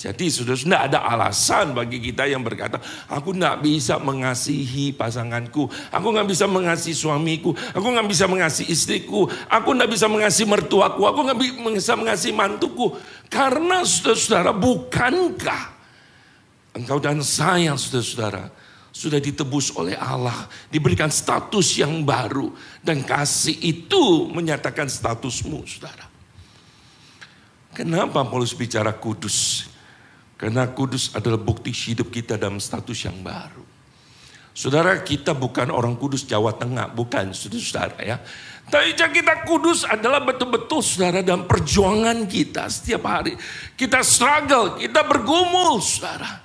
Jadi 0.00 0.32
sudah 0.32 0.56
tidak 0.56 0.80
ada 0.88 1.04
alasan 1.12 1.76
bagi 1.76 2.00
kita 2.00 2.24
yang 2.24 2.40
berkata, 2.40 2.80
aku 3.04 3.36
tidak 3.36 3.60
bisa 3.60 4.00
mengasihi 4.00 4.96
pasanganku, 4.96 5.68
aku 5.92 6.06
nggak 6.16 6.24
bisa 6.24 6.48
mengasihi 6.48 6.96
suamiku, 6.96 7.52
aku 7.52 7.84
nggak 7.84 8.08
bisa 8.08 8.24
mengasihi 8.24 8.72
istriku, 8.72 9.28
aku 9.28 9.76
tidak 9.76 9.92
bisa 9.92 10.08
mengasihi 10.08 10.48
mertuaku, 10.48 11.04
aku 11.04 11.20
nggak 11.20 11.38
bisa 11.76 12.00
mengasihi 12.00 12.32
mantuku. 12.32 12.96
Karena 13.28 13.84
saudara-saudara, 13.84 14.56
bukankah 14.56 15.62
engkau 16.80 16.96
dan 16.96 17.20
saya 17.20 17.76
saudara-saudara 17.76 18.48
sudah 18.96 19.20
ditebus 19.20 19.76
oleh 19.76 20.00
Allah, 20.00 20.48
diberikan 20.72 21.12
status 21.12 21.76
yang 21.76 22.08
baru 22.08 22.48
dan 22.80 23.04
kasih 23.04 23.52
itu 23.60 24.32
menyatakan 24.32 24.88
statusmu, 24.88 25.60
saudara. 25.68 26.08
Kenapa 27.76 28.24
Paulus 28.24 28.56
bicara 28.56 28.96
kudus? 28.96 29.69
Karena 30.40 30.64
kudus 30.72 31.12
adalah 31.12 31.36
bukti 31.36 31.68
hidup 31.68 32.08
kita 32.08 32.40
dalam 32.40 32.56
status 32.56 33.04
yang 33.04 33.20
baru. 33.20 33.60
Saudara 34.56 34.96
kita 35.04 35.36
bukan 35.36 35.68
orang 35.68 36.00
kudus 36.00 36.24
Jawa 36.24 36.56
Tengah, 36.56 36.88
bukan 36.96 37.36
saudara-saudara 37.36 38.00
ya. 38.00 38.16
Tapi 38.72 38.96
kita 38.96 39.44
kudus 39.44 39.84
adalah 39.84 40.24
betul-betul 40.24 40.80
saudara 40.80 41.20
dalam 41.20 41.44
perjuangan 41.44 42.24
kita 42.24 42.72
setiap 42.72 43.04
hari. 43.04 43.36
Kita 43.76 44.00
struggle, 44.00 44.80
kita 44.80 45.04
bergumul 45.04 45.76
saudara. 45.84 46.40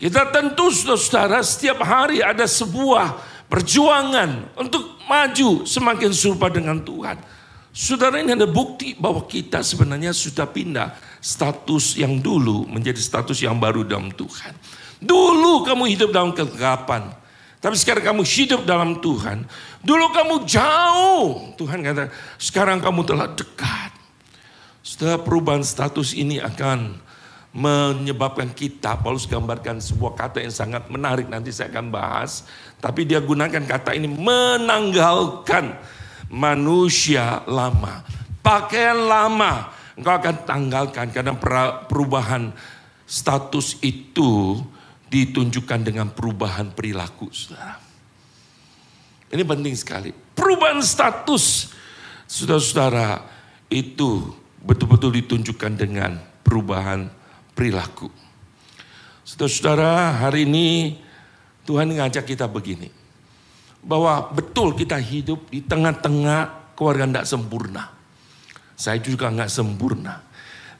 Kita 0.00 0.32
tentu 0.32 0.72
saudara 0.72 1.44
setiap 1.44 1.84
hari 1.84 2.24
ada 2.24 2.48
sebuah 2.48 3.20
perjuangan 3.52 4.56
untuk 4.56 4.96
maju 5.04 5.68
semakin 5.68 6.10
serupa 6.16 6.48
dengan 6.48 6.80
Tuhan. 6.80 7.20
Saudara 7.68 8.16
ini 8.16 8.32
ada 8.32 8.48
bukti 8.48 8.96
bahwa 8.96 9.28
kita 9.28 9.60
sebenarnya 9.60 10.16
sudah 10.16 10.48
pindah 10.48 10.88
status 11.26 11.98
yang 11.98 12.22
dulu 12.22 12.70
menjadi 12.70 13.02
status 13.02 13.42
yang 13.42 13.58
baru 13.58 13.82
dalam 13.82 14.14
Tuhan. 14.14 14.54
Dulu 15.02 15.66
kamu 15.66 15.90
hidup 15.90 16.14
dalam 16.14 16.30
kegelapan. 16.30 17.10
Tapi 17.58 17.74
sekarang 17.74 18.14
kamu 18.14 18.22
hidup 18.22 18.62
dalam 18.62 19.02
Tuhan. 19.02 19.42
Dulu 19.82 20.06
kamu 20.14 20.46
jauh. 20.46 21.50
Tuhan 21.58 21.82
kata, 21.82 22.14
sekarang 22.38 22.78
kamu 22.78 23.02
telah 23.02 23.26
dekat. 23.34 23.90
Setelah 24.86 25.18
perubahan 25.18 25.66
status 25.66 26.14
ini 26.14 26.38
akan 26.38 26.94
menyebabkan 27.50 28.54
kita, 28.54 28.94
Paulus 29.02 29.26
gambarkan 29.26 29.82
sebuah 29.82 30.14
kata 30.14 30.46
yang 30.46 30.54
sangat 30.54 30.86
menarik, 30.86 31.26
nanti 31.26 31.50
saya 31.50 31.74
akan 31.74 31.90
bahas. 31.90 32.46
Tapi 32.78 33.02
dia 33.02 33.18
gunakan 33.18 33.66
kata 33.66 33.98
ini 33.98 34.06
menanggalkan 34.06 35.74
manusia 36.30 37.42
lama. 37.50 38.06
Pakaian 38.46 38.94
lama 38.94 39.74
engkau 39.96 40.14
akan 40.14 40.36
tanggalkan 40.44 41.08
karena 41.10 41.32
perubahan 41.88 42.52
status 43.08 43.80
itu 43.80 44.60
ditunjukkan 45.08 45.80
dengan 45.86 46.12
perubahan 46.12 46.70
perilaku, 46.74 47.32
saudara. 47.32 47.80
Ini 49.32 49.42
penting 49.42 49.74
sekali. 49.74 50.10
Perubahan 50.12 50.84
status, 50.84 51.72
saudara-saudara, 52.28 53.24
itu 53.72 54.34
betul-betul 54.62 55.16
ditunjukkan 55.24 55.72
dengan 55.74 56.20
perubahan 56.44 57.10
perilaku. 57.56 58.12
Saudara-saudara, 59.26 60.22
hari 60.22 60.46
ini 60.46 60.98
Tuhan 61.66 61.90
ngajak 61.90 62.30
kita 62.30 62.46
begini 62.46 62.90
bahwa 63.82 64.30
betul 64.34 64.74
kita 64.74 64.98
hidup 64.98 65.50
di 65.50 65.62
tengah-tengah 65.62 66.74
keluarga 66.78 67.06
tidak 67.06 67.26
sempurna. 67.26 67.95
Saya 68.76 69.00
juga 69.00 69.32
nggak 69.32 69.48
sempurna. 69.48 70.20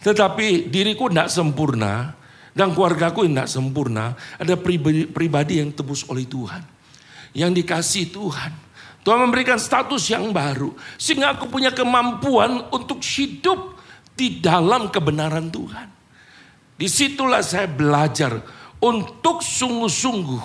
Tetapi 0.05 0.69
diriku 0.69 1.09
tidak 1.09 1.33
sempurna 1.33 2.13
dan 2.53 2.77
keluargaku 2.77 3.25
tidak 3.25 3.49
sempurna. 3.49 4.13
Ada 4.37 4.55
pribadi, 4.61 5.09
pribadi 5.09 5.65
yang 5.65 5.73
tebus 5.73 6.05
oleh 6.07 6.29
Tuhan. 6.29 6.61
Yang 7.33 7.51
dikasih 7.65 8.05
Tuhan. 8.13 8.53
Tuhan 9.01 9.19
memberikan 9.25 9.57
status 9.57 10.13
yang 10.13 10.29
baru. 10.31 10.77
Sehingga 11.01 11.35
aku 11.35 11.49
punya 11.49 11.73
kemampuan 11.73 12.69
untuk 12.69 13.01
hidup 13.01 13.81
di 14.13 14.45
dalam 14.45 14.93
kebenaran 14.93 15.49
Tuhan. 15.49 15.89
Di 16.77 16.89
situlah 16.93 17.41
saya 17.41 17.65
belajar 17.65 18.45
untuk 18.77 19.41
sungguh-sungguh 19.41 20.45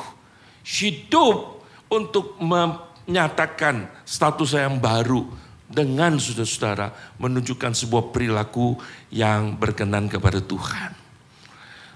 hidup 0.64 1.60
untuk 1.92 2.40
menyatakan 2.40 3.92
status 4.08 4.56
saya 4.56 4.72
yang 4.72 4.80
baru 4.80 5.28
dengan 5.72 6.20
saudara-saudara 6.20 7.18
menunjukkan 7.18 7.72
sebuah 7.72 8.12
perilaku 8.12 8.76
yang 9.10 9.56
berkenan 9.56 10.12
kepada 10.12 10.44
Tuhan. 10.44 10.92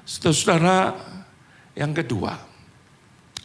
Saudara-saudara, 0.07 0.95
yang 1.75 1.91
kedua, 1.91 2.39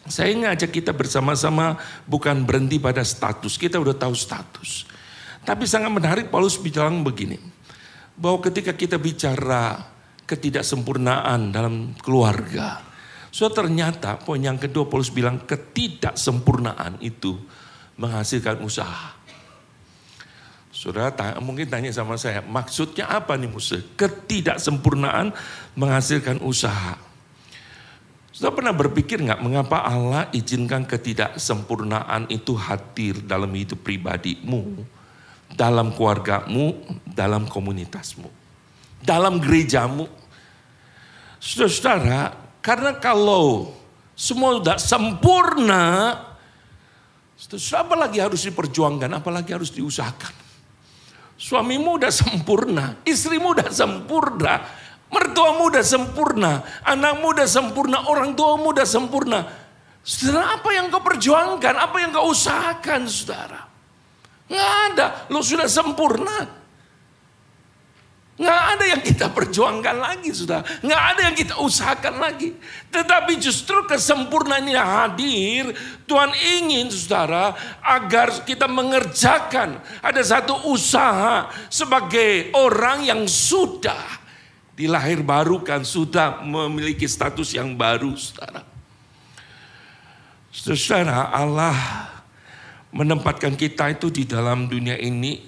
saya 0.06 0.32
ngajak 0.32 0.70
kita 0.70 0.94
bersama-sama 0.94 1.76
bukan 2.08 2.46
berhenti 2.46 2.80
pada 2.80 3.04
status. 3.04 3.58
Kita 3.58 3.76
udah 3.76 3.92
tahu 3.92 4.14
status. 4.16 4.86
Tapi 5.44 5.64
sangat 5.68 5.92
menarik 5.92 6.26
Paulus 6.32 6.56
bilang 6.56 7.04
begini. 7.04 7.36
Bahwa 8.16 8.40
ketika 8.44 8.72
kita 8.76 8.96
bicara 8.96 9.76
ketidaksempurnaan 10.24 11.50
dalam 11.50 11.92
keluarga. 11.98 12.86
So 13.30 13.50
ternyata 13.50 14.18
poin 14.18 14.42
yang 14.42 14.58
kedua 14.58 14.86
Paulus 14.86 15.10
bilang 15.10 15.42
ketidaksempurnaan 15.42 17.02
itu 17.02 17.34
menghasilkan 17.98 18.62
usaha. 18.64 19.19
Saudara 20.80 21.12
mungkin 21.44 21.68
tanya 21.68 21.92
sama 21.92 22.16
saya, 22.16 22.40
maksudnya 22.40 23.04
apa 23.04 23.36
nih 23.36 23.52
Musa? 23.52 23.84
Ketidaksempurnaan 24.00 25.28
menghasilkan 25.76 26.40
usaha. 26.40 26.96
Sudah 28.32 28.48
pernah 28.48 28.72
berpikir 28.72 29.20
nggak 29.20 29.44
mengapa 29.44 29.84
Allah 29.84 30.32
izinkan 30.32 30.88
ketidaksempurnaan 30.88 32.32
itu 32.32 32.56
hadir 32.56 33.20
dalam 33.20 33.52
hidup 33.52 33.84
pribadimu, 33.84 34.80
dalam 35.52 35.92
keluargamu, 35.92 36.80
dalam 37.04 37.44
komunitasmu, 37.44 38.32
dalam 39.04 39.36
gerejamu? 39.36 40.08
Saudara, 41.36 42.32
karena 42.64 42.96
kalau 42.96 43.76
semua 44.16 44.56
sudah 44.56 44.80
sempurna, 44.80 45.84
apa 47.76 47.94
lagi 48.00 48.16
harus 48.16 48.48
diperjuangkan, 48.48 49.20
apalagi 49.20 49.52
harus 49.52 49.68
diusahakan. 49.68 50.39
Suamimu 51.40 51.96
udah 51.96 52.12
sempurna, 52.12 53.00
istrimu 53.08 53.56
udah 53.56 53.72
sempurna, 53.72 54.60
Mertuamu 55.10 55.74
udah 55.74 55.82
sempurna, 55.82 56.62
anakmu 56.86 57.34
udah 57.34 57.48
sempurna, 57.48 58.06
orang 58.06 58.38
tuamu 58.38 58.70
udah 58.70 58.86
sempurna. 58.86 59.42
Saudara, 60.06 60.54
apa 60.54 60.70
yang 60.70 60.86
kau 60.86 61.02
perjuangkan? 61.02 61.74
Apa 61.76 61.96
yang 61.98 62.14
kau 62.14 62.30
usahakan, 62.30 63.10
saudara? 63.10 63.66
Nggak 64.46 64.70
ada, 64.92 65.06
lo 65.34 65.42
sudah 65.42 65.66
sempurna. 65.66 66.59
Nggak 68.40 68.62
ada 68.72 68.84
yang 68.88 69.02
kita 69.04 69.26
perjuangkan 69.36 69.96
lagi, 70.00 70.32
saudara. 70.32 70.64
Nggak 70.80 71.02
ada 71.12 71.20
yang 71.28 71.36
kita 71.36 71.54
usahakan 71.60 72.14
lagi. 72.16 72.56
Tetapi 72.88 73.36
justru 73.36 73.84
kesempurnaan 73.84 74.64
ini 74.64 74.80
hadir. 74.80 75.76
Tuhan 76.08 76.32
ingin, 76.56 76.88
saudara, 76.88 77.52
agar 77.84 78.32
kita 78.48 78.64
mengerjakan. 78.64 79.76
Ada 80.00 80.40
satu 80.40 80.72
usaha 80.72 81.52
sebagai 81.68 82.48
orang 82.56 83.04
yang 83.04 83.28
sudah 83.28 84.24
dilahir 84.72 85.20
baru 85.20 85.60
kan 85.60 85.84
sudah 85.84 86.40
memiliki 86.40 87.04
status 87.04 87.52
yang 87.52 87.76
baru 87.76 88.16
saudara. 88.16 88.64
Saudara 90.48 91.28
Allah 91.28 91.76
menempatkan 92.88 93.52
kita 93.52 93.92
itu 93.92 94.08
di 94.08 94.24
dalam 94.24 94.64
dunia 94.64 94.96
ini 94.96 95.44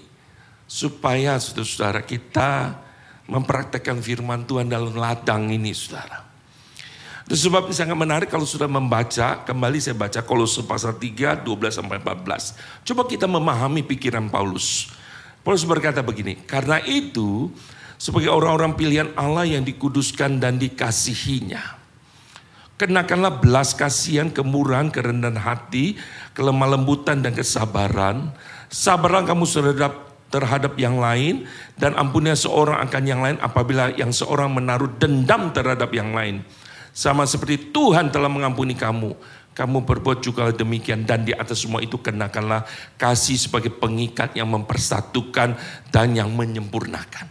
supaya 0.69 1.41
saudara-saudara 1.41 2.05
kita 2.05 2.82
mempraktekkan 3.31 4.03
firman 4.03 4.47
Tuhan 4.47 4.67
dalam 4.71 4.95
ladang 4.95 5.51
ini 5.51 5.71
saudara. 5.71 6.23
Itu 7.23 7.49
sebab 7.49 7.71
sangat 7.71 7.95
menarik 7.95 8.29
kalau 8.29 8.45
sudah 8.45 8.67
membaca, 8.67 9.47
kembali 9.47 9.79
saya 9.79 9.95
baca 9.95 10.21
Kolose 10.27 10.67
pasal 10.67 10.99
3, 10.99 11.47
12 11.47 11.79
sampai 11.79 12.03
14. 12.03 12.83
Coba 12.83 13.03
kita 13.07 13.31
memahami 13.31 13.87
pikiran 13.87 14.27
Paulus. 14.27 14.91
Paulus 15.47 15.63
berkata 15.63 16.03
begini, 16.03 16.43
karena 16.45 16.83
itu 16.83 17.51
sebagai 17.97 18.35
orang-orang 18.35 18.75
pilihan 18.75 19.09
Allah 19.15 19.47
yang 19.47 19.63
dikuduskan 19.63 20.43
dan 20.43 20.59
dikasihinya. 20.59 21.79
Kenakanlah 22.77 23.39
belas 23.39 23.79
kasihan, 23.79 24.27
kemurahan, 24.27 24.91
kerendahan 24.91 25.39
hati, 25.39 25.95
kelemah 26.35 26.75
lembutan 26.75 27.23
dan 27.23 27.31
kesabaran. 27.31 28.35
Sabarlah 28.67 29.23
kamu 29.23 29.47
terhadap 29.47 30.12
terhadap 30.33 30.73
yang 30.81 30.97
lain 30.97 31.45
dan 31.77 31.93
ampunilah 31.93 32.35
seorang 32.35 32.81
akan 32.89 33.03
yang 33.05 33.21
lain 33.21 33.37
apabila 33.45 33.93
yang 33.93 34.09
seorang 34.09 34.49
menaruh 34.49 34.89
dendam 34.97 35.53
terhadap 35.53 35.93
yang 35.93 36.17
lain. 36.17 36.41
Sama 36.97 37.29
seperti 37.29 37.73
Tuhan 37.73 38.09
telah 38.09 38.33
mengampuni 38.33 38.73
kamu, 38.73 39.13
kamu 39.53 39.85
berbuat 39.85 40.25
juga 40.25 40.49
demikian 40.49 41.05
dan 41.05 41.29
di 41.29 41.37
atas 41.37 41.61
semua 41.61 41.85
itu 41.85 42.01
kenakanlah 42.01 42.65
kasih 42.97 43.37
sebagai 43.37 43.69
pengikat 43.77 44.33
yang 44.33 44.49
mempersatukan 44.49 45.57
dan 45.93 46.09
yang 46.17 46.33
menyempurnakan. 46.33 47.29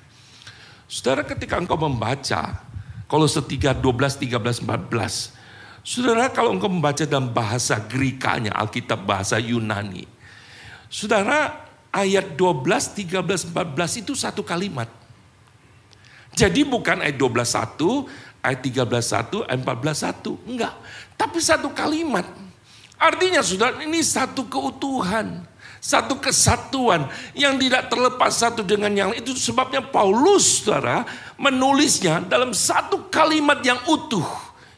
Saudara 0.85 1.25
ketika 1.25 1.57
engkau 1.57 1.81
membaca 1.81 2.61
Kolose 3.09 3.43
3, 3.43 3.75
12, 3.75 4.23
13, 4.23 4.63
14. 4.63 5.35
Saudara 5.81 6.29
kalau 6.31 6.55
engkau 6.55 6.71
membaca 6.71 7.03
dalam 7.03 7.33
bahasa 7.33 7.75
Grikanya, 7.81 8.53
Alkitab 8.55 9.03
bahasa 9.03 9.35
Yunani. 9.41 10.07
Saudara 10.87 11.70
ayat 11.91 12.39
12, 12.39 12.95
13, 12.95 13.51
14 13.51 14.01
itu 14.01 14.15
satu 14.15 14.41
kalimat. 14.41 14.87
Jadi 16.31 16.63
bukan 16.63 17.03
ayat 17.03 17.19
12, 17.19 17.43
1, 17.43 18.07
ayat 18.39 18.59
13, 18.63 18.87
1, 18.87 19.51
ayat 19.51 19.59
14, 19.59 20.23
1. 20.23 20.47
Enggak. 20.47 20.73
Tapi 21.19 21.37
satu 21.43 21.69
kalimat. 21.75 22.23
Artinya 22.95 23.43
saudara 23.43 23.83
ini 23.83 23.99
satu 23.99 24.47
keutuhan. 24.47 25.43
Satu 25.81 26.21
kesatuan 26.21 27.09
yang 27.33 27.57
tidak 27.57 27.89
terlepas 27.89 28.37
satu 28.37 28.61
dengan 28.61 28.93
yang 28.93 29.09
lain. 29.09 29.25
Itu 29.25 29.33
sebabnya 29.33 29.81
Paulus 29.81 30.61
saudara 30.61 31.03
menulisnya 31.41 32.21
dalam 32.21 32.53
satu 32.53 33.09
kalimat 33.09 33.59
yang 33.65 33.81
utuh. 33.89 34.25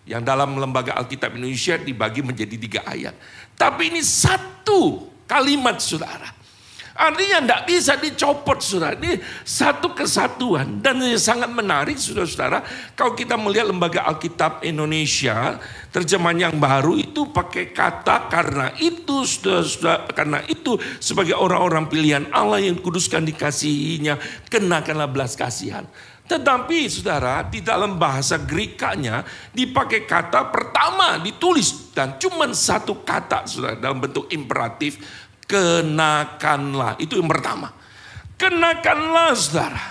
Yang 0.08 0.24
dalam 0.24 0.56
lembaga 0.56 0.96
Alkitab 0.96 1.36
Indonesia 1.36 1.76
dibagi 1.76 2.24
menjadi 2.24 2.56
tiga 2.56 2.82
ayat. 2.88 3.16
Tapi 3.60 3.92
ini 3.92 4.00
satu 4.00 5.12
kalimat 5.28 5.80
saudara. 5.84 6.43
Artinya 6.94 7.42
tidak 7.42 7.62
bisa 7.66 7.94
dicopot 7.98 8.62
saudara. 8.62 8.94
Ini 8.94 9.18
satu 9.42 9.98
kesatuan. 9.98 10.78
Dan 10.78 11.02
yang 11.02 11.18
sangat 11.18 11.50
menarik 11.50 11.98
saudara-saudara. 11.98 12.62
Kalau 12.94 13.18
kita 13.18 13.34
melihat 13.34 13.74
lembaga 13.74 14.06
Alkitab 14.06 14.62
Indonesia. 14.62 15.58
Terjemahan 15.90 16.50
yang 16.50 16.56
baru 16.58 16.98
itu 16.98 17.30
pakai 17.30 17.74
kata 17.74 18.30
karena 18.30 18.70
itu 18.78 19.26
saudara-saudara. 19.26 20.14
Karena 20.14 20.40
itu 20.46 20.78
sebagai 21.02 21.34
orang-orang 21.34 21.90
pilihan 21.90 22.30
Allah 22.30 22.62
yang 22.62 22.78
kuduskan 22.78 23.26
dikasihinya. 23.26 24.22
Kenakanlah 24.46 25.10
belas 25.10 25.34
kasihan. 25.34 25.90
Tetapi 26.24 26.88
saudara 26.88 27.44
di 27.44 27.60
dalam 27.60 28.00
bahasa 28.00 28.40
Grikanya 28.40 29.28
dipakai 29.52 30.08
kata 30.08 30.48
pertama 30.48 31.20
ditulis 31.20 31.92
dan 31.92 32.16
cuma 32.16 32.48
satu 32.56 33.04
kata 33.04 33.44
saudara 33.44 33.76
dalam 33.76 34.00
bentuk 34.00 34.32
imperatif 34.32 35.04
kenakanlah. 35.48 37.00
Itu 37.00 37.20
yang 37.20 37.30
pertama. 37.30 37.72
Kenakanlah 38.36 39.32
saudara. 39.38 39.86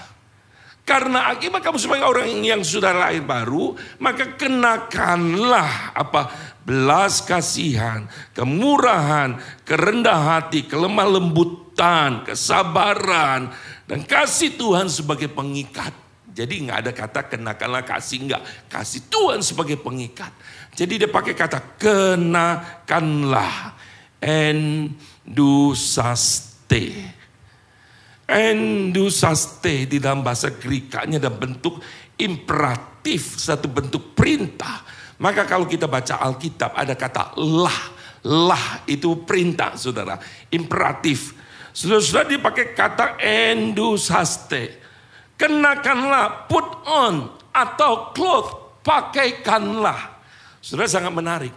Karena 0.83 1.31
akibat 1.31 1.63
kamu 1.63 1.79
sebagai 1.79 2.11
orang 2.11 2.27
yang 2.43 2.67
sudah 2.67 2.91
lahir 2.91 3.23
baru, 3.23 3.79
maka 4.03 4.35
kenakanlah 4.35 5.95
apa 5.95 6.27
belas 6.67 7.23
kasihan, 7.23 8.11
kemurahan, 8.35 9.39
kerendah 9.63 10.19
hati, 10.37 10.67
kelemah 10.67 11.07
lembutan, 11.07 12.27
kesabaran, 12.27 13.55
dan 13.87 14.03
kasih 14.03 14.59
Tuhan 14.59 14.91
sebagai 14.91 15.31
pengikat. 15.31 15.95
Jadi 16.35 16.67
nggak 16.67 16.79
ada 16.83 16.93
kata 16.97 17.21
kenakanlah 17.31 17.87
kasih 17.87 18.27
nggak, 18.27 18.43
kasih 18.67 19.07
Tuhan 19.07 19.39
sebagai 19.39 19.79
pengikat. 19.79 20.35
Jadi 20.75 21.07
dia 21.07 21.11
pakai 21.11 21.39
kata 21.39 21.79
kenakanlah, 21.79 23.55
and 24.19 24.99
endusaste. 25.27 26.85
Endusaste 28.27 29.85
di 29.87 29.99
dalam 30.01 30.25
bahasa 30.25 30.51
Grikanya 30.55 31.21
ada 31.21 31.31
bentuk 31.31 31.83
imperatif, 32.17 33.37
satu 33.39 33.69
bentuk 33.69 34.17
perintah. 34.17 34.83
Maka 35.23 35.47
kalau 35.47 35.69
kita 35.69 35.87
baca 35.87 36.19
Alkitab 36.19 36.75
ada 36.75 36.95
kata 36.99 37.37
lah. 37.39 38.01
Lah 38.23 38.87
itu 38.87 39.27
perintah 39.27 39.75
saudara, 39.75 40.15
imperatif. 40.55 41.35
Saudara-saudara 41.75 42.39
dipakai 42.39 42.71
kata 42.71 43.19
endusaste. 43.19 44.79
Kenakanlah, 45.35 46.47
put 46.47 46.67
on 46.87 47.35
atau 47.51 48.15
cloth, 48.15 48.79
pakaikanlah. 48.87 50.23
Saudara 50.63 50.87
sangat 50.87 51.11
menarik. 51.11 51.55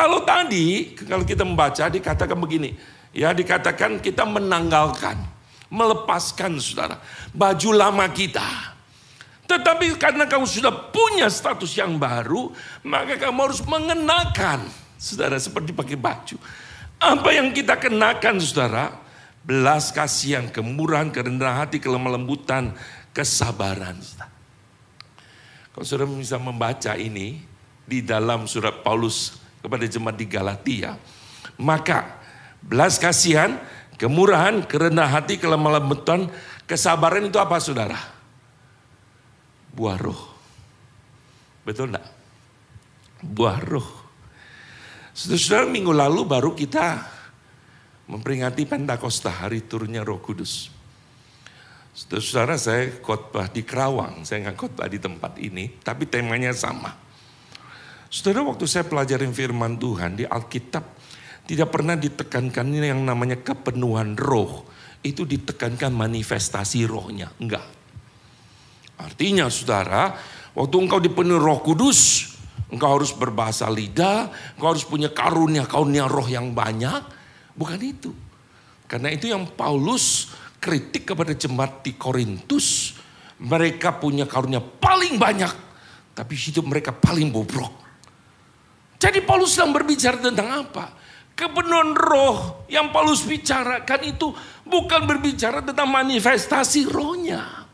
Kalau 0.00 0.24
tadi, 0.24 0.96
kalau 0.96 1.28
kita 1.28 1.44
membaca 1.44 1.92
dikatakan 1.92 2.32
begini, 2.40 2.72
ya 3.12 3.36
dikatakan 3.36 4.00
kita 4.00 4.24
menanggalkan, 4.24 5.20
melepaskan 5.68 6.56
saudara, 6.56 6.96
baju 7.36 7.68
lama 7.76 8.08
kita. 8.08 8.72
Tetapi 9.44 10.00
karena 10.00 10.24
kamu 10.24 10.48
sudah 10.48 10.72
punya 10.88 11.28
status 11.28 11.76
yang 11.76 12.00
baru, 12.00 12.48
maka 12.80 13.20
kamu 13.20 13.52
harus 13.52 13.60
mengenakan, 13.60 14.64
saudara, 14.96 15.36
seperti 15.36 15.76
pakai 15.76 16.00
baju. 16.00 16.40
Apa 16.96 17.36
yang 17.36 17.52
kita 17.52 17.76
kenakan, 17.76 18.40
saudara? 18.40 18.96
Belas 19.44 19.92
kasihan, 19.92 20.48
kemurahan, 20.48 21.12
kerendahan 21.12 21.68
hati, 21.68 21.76
kelemah 21.76 22.16
lembutan, 22.16 22.72
kesabaran. 23.12 24.00
Saudara. 24.00 24.32
Kalau 25.76 25.84
saudara 25.84 26.08
bisa 26.16 26.40
membaca 26.40 26.96
ini 26.96 27.44
di 27.84 28.00
dalam 28.00 28.48
surat 28.48 28.80
Paulus 28.80 29.49
kepada 29.60 29.84
jemaat 29.86 30.16
di 30.16 30.26
Galatia. 30.26 30.96
Maka 31.60 32.20
belas 32.64 32.96
kasihan, 32.96 33.60
kemurahan, 34.00 34.64
kerendah 34.64 35.08
hati, 35.08 35.36
kelemah 35.36 35.80
lembutan, 35.80 36.28
kesabaran 36.64 37.28
itu 37.28 37.36
apa 37.36 37.60
saudara? 37.60 38.00
Buah 39.70 39.96
roh. 40.00 40.20
Betul 41.62 41.92
enggak? 41.92 42.08
Buah 43.20 43.58
roh. 43.60 43.88
Saudara, 45.12 45.68
minggu 45.68 45.92
lalu 45.92 46.24
baru 46.24 46.56
kita 46.56 47.04
memperingati 48.08 48.64
Pentakosta, 48.64 49.30
hari 49.30 49.68
turunnya 49.68 50.00
roh 50.00 50.18
kudus. 50.18 50.72
Saudara, 51.92 52.56
saya 52.56 52.88
khotbah 53.02 53.52
di 53.52 53.60
Kerawang, 53.66 54.24
saya 54.24 54.48
nggak 54.48 54.56
khotbah 54.56 54.88
di 54.88 54.96
tempat 54.96 55.36
ini, 55.36 55.76
tapi 55.84 56.08
temanya 56.08 56.54
sama. 56.56 57.09
Saudara, 58.10 58.42
waktu 58.42 58.66
saya 58.66 58.82
pelajarin 58.90 59.30
firman 59.30 59.78
Tuhan 59.78 60.18
di 60.18 60.26
Alkitab, 60.26 60.82
tidak 61.46 61.70
pernah 61.70 61.94
ditekankan 61.94 62.66
yang 62.74 63.06
namanya 63.06 63.38
kepenuhan 63.38 64.18
roh. 64.18 64.66
Itu 64.98 65.22
ditekankan 65.22 65.94
manifestasi 65.94 66.90
rohnya. 66.90 67.30
Enggak. 67.38 67.62
Artinya 68.98 69.46
saudara, 69.46 70.18
waktu 70.58 70.74
engkau 70.74 70.98
dipenuhi 70.98 71.38
roh 71.38 71.62
kudus, 71.62 72.34
engkau 72.74 72.98
harus 72.98 73.14
berbahasa 73.14 73.70
lidah, 73.70 74.26
engkau 74.58 74.74
harus 74.74 74.82
punya 74.82 75.14
karunia, 75.14 75.64
karunia 75.70 76.10
roh 76.10 76.26
yang 76.26 76.50
banyak. 76.50 77.06
Bukan 77.54 77.78
itu. 77.78 78.10
Karena 78.90 79.14
itu 79.14 79.30
yang 79.30 79.46
Paulus 79.54 80.34
kritik 80.58 81.14
kepada 81.14 81.30
jemaat 81.30 81.86
di 81.86 81.94
Korintus. 81.94 82.98
Mereka 83.38 84.02
punya 84.02 84.26
karunia 84.26 84.60
paling 84.60 85.16
banyak, 85.16 85.54
tapi 86.12 86.34
hidup 86.36 86.66
mereka 86.68 86.92
paling 86.92 87.32
bobrok. 87.32 87.79
Jadi 89.00 89.24
Paulus 89.24 89.56
sedang 89.56 89.72
berbicara 89.72 90.20
tentang 90.20 90.68
apa? 90.68 90.92
Kepenuhan 91.32 91.96
roh 91.96 92.68
yang 92.68 92.92
Paulus 92.92 93.24
bicarakan 93.24 94.00
itu 94.04 94.28
bukan 94.68 95.08
berbicara 95.08 95.64
tentang 95.64 95.88
manifestasi 95.88 96.84
rohnya. 96.84 97.64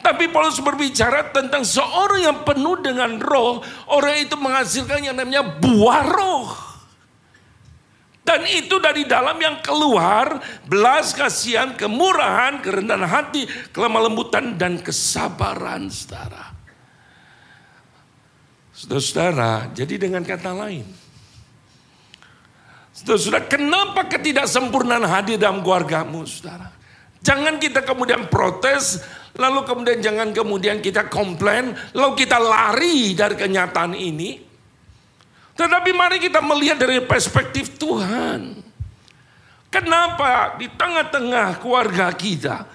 Tapi 0.00 0.32
Paulus 0.32 0.56
berbicara 0.64 1.28
tentang 1.28 1.60
seorang 1.60 2.24
yang 2.24 2.38
penuh 2.40 2.80
dengan 2.80 3.20
roh. 3.20 3.60
Orang 3.92 4.16
itu 4.16 4.32
menghasilkan 4.40 5.04
yang 5.04 5.16
namanya 5.20 5.44
buah 5.44 6.02
roh. 6.08 6.46
Dan 8.24 8.48
itu 8.48 8.80
dari 8.80 9.04
dalam 9.04 9.36
yang 9.38 9.60
keluar 9.60 10.40
belas 10.64 11.12
kasihan, 11.12 11.76
kemurahan, 11.76 12.58
kerendahan 12.64 13.04
hati, 13.04 13.44
kelemah 13.76 14.08
lembutan 14.08 14.56
dan 14.56 14.80
kesabaran 14.80 15.86
saudara. 15.92 16.55
Saudara-saudara, 18.76 19.72
jadi 19.72 19.96
dengan 19.96 20.20
kata 20.20 20.52
lain. 20.52 20.84
Saudara-saudara, 22.92 23.48
kenapa 23.48 24.04
ketidaksempurnaan 24.04 25.08
hadir 25.08 25.40
dalam 25.40 25.64
keluargamu 25.64 26.28
saudara? 26.28 26.76
Jangan 27.24 27.56
kita 27.56 27.80
kemudian 27.80 28.28
protes, 28.28 29.00
lalu 29.32 29.64
kemudian 29.64 30.04
jangan 30.04 30.28
kemudian 30.36 30.84
kita 30.84 31.08
komplain, 31.08 31.72
lalu 31.96 32.20
kita 32.20 32.36
lari 32.36 33.16
dari 33.16 33.32
kenyataan 33.40 33.96
ini. 33.96 34.44
Tetapi 35.56 35.90
mari 35.96 36.20
kita 36.20 36.44
melihat 36.44 36.76
dari 36.76 37.00
perspektif 37.00 37.80
Tuhan. 37.80 38.60
Kenapa 39.72 40.60
di 40.60 40.68
tengah-tengah 40.68 41.64
keluarga 41.64 42.12
kita, 42.12 42.68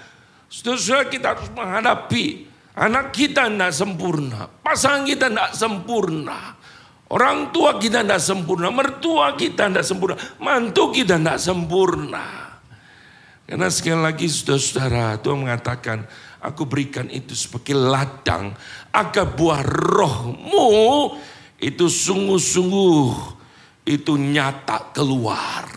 saudara 0.50 1.06
kita 1.06 1.38
harus 1.38 1.50
menghadapi 1.54 2.51
anak 2.82 3.14
kita 3.14 3.46
tidak 3.46 3.72
sempurna, 3.78 4.50
pasangan 4.50 5.06
kita 5.06 5.30
tidak 5.30 5.54
sempurna, 5.54 6.58
orang 7.14 7.54
tua 7.54 7.78
kita 7.78 8.02
tidak 8.02 8.18
sempurna, 8.18 8.74
mertua 8.74 9.38
kita 9.38 9.70
tidak 9.70 9.86
sempurna, 9.86 10.18
mantu 10.42 10.90
kita 10.90 11.22
tidak 11.22 11.38
sempurna. 11.38 12.26
Karena 13.46 13.68
sekali 13.68 14.02
lagi 14.02 14.26
saudara-saudara, 14.32 15.20
Tuhan 15.22 15.38
mengatakan, 15.46 16.08
aku 16.42 16.66
berikan 16.66 17.06
itu 17.12 17.36
sebagai 17.38 17.76
ladang 17.78 18.56
agar 18.90 19.28
buah 19.28 19.62
rohmu 19.62 20.68
itu 21.60 21.86
sungguh-sungguh 21.86 23.12
itu 23.86 24.14
nyata 24.16 24.96
keluar. 24.96 25.68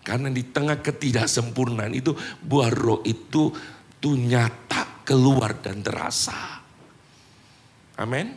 Karena 0.00 0.32
di 0.32 0.48
tengah 0.48 0.80
ketidaksempurnaan 0.80 1.92
itu 1.92 2.16
buah 2.40 2.72
roh 2.72 3.04
itu 3.04 3.52
tuh 4.00 4.16
nyata 4.16 4.99
keluar 5.10 5.58
dan 5.58 5.82
terasa. 5.82 6.62
Amin. 7.98 8.30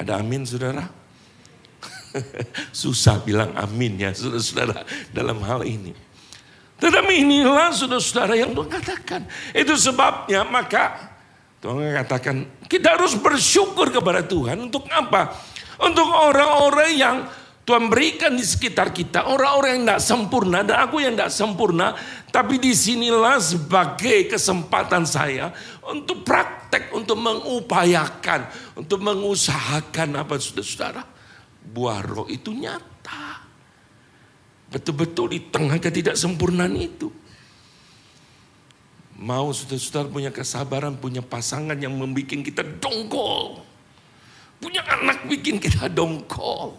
Ada 0.00 0.24
amin 0.24 0.48
saudara? 0.48 0.88
Susah 2.72 3.20
bilang 3.20 3.52
amin 3.52 4.00
ya 4.00 4.16
saudara-saudara 4.16 4.88
dalam 5.12 5.36
hal 5.44 5.68
ini. 5.68 5.92
Tetapi 6.80 7.12
inilah 7.20 7.68
saudara-saudara 7.68 8.32
yang 8.32 8.56
Tuhan 8.56 8.70
katakan. 8.72 9.28
Itu 9.52 9.76
sebabnya 9.76 10.40
maka 10.48 11.12
Tuhan 11.60 11.84
katakan 12.00 12.36
kita 12.64 12.96
harus 12.96 13.12
bersyukur 13.12 13.92
kepada 13.92 14.24
Tuhan 14.24 14.56
untuk 14.72 14.88
apa? 14.88 15.36
Untuk 15.76 16.08
orang-orang 16.08 16.90
yang 16.96 17.16
Tuhan 17.66 17.90
berikan 17.90 18.32
di 18.38 18.46
sekitar 18.46 18.94
kita, 18.94 19.26
orang-orang 19.26 19.70
yang 19.74 19.84
tidak 19.84 20.02
sempurna 20.06 20.62
dan 20.62 20.86
aku 20.86 21.02
yang 21.02 21.18
tidak 21.18 21.34
sempurna, 21.34 21.98
tapi 22.36 22.60
di 22.60 22.76
sinilah 22.76 23.40
sebagai 23.40 24.28
kesempatan 24.28 25.08
saya 25.08 25.56
untuk 25.88 26.20
praktek, 26.20 26.92
untuk 26.92 27.16
mengupayakan, 27.16 28.44
untuk 28.76 29.00
mengusahakan 29.00 30.20
apa 30.20 30.36
saudara-saudara. 30.36 31.00
Buah 31.64 32.04
roh 32.04 32.28
itu 32.28 32.52
nyata. 32.52 33.40
Betul-betul 34.68 35.32
di 35.32 35.48
tengah 35.48 35.80
ketidaksempurnaan 35.80 36.76
itu. 36.76 37.08
Mau 39.16 39.48
saudara-saudara 39.56 40.12
punya 40.12 40.28
kesabaran, 40.28 40.92
punya 40.92 41.24
pasangan 41.24 41.80
yang 41.80 41.96
membuat 41.96 42.36
kita 42.36 42.60
dongkol. 42.84 43.64
Punya 44.60 44.84
anak 44.84 45.24
bikin 45.24 45.56
kita 45.56 45.88
dongkol. 45.88 46.76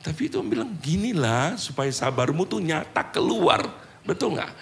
Tapi 0.00 0.32
itu 0.32 0.40
bilang 0.40 0.72
ginilah 0.80 1.60
supaya 1.60 1.92
sabarmu 1.92 2.48
tuh 2.48 2.64
nyata 2.64 3.12
keluar. 3.12 3.91
Betul 4.02 4.38
nggak? 4.38 4.52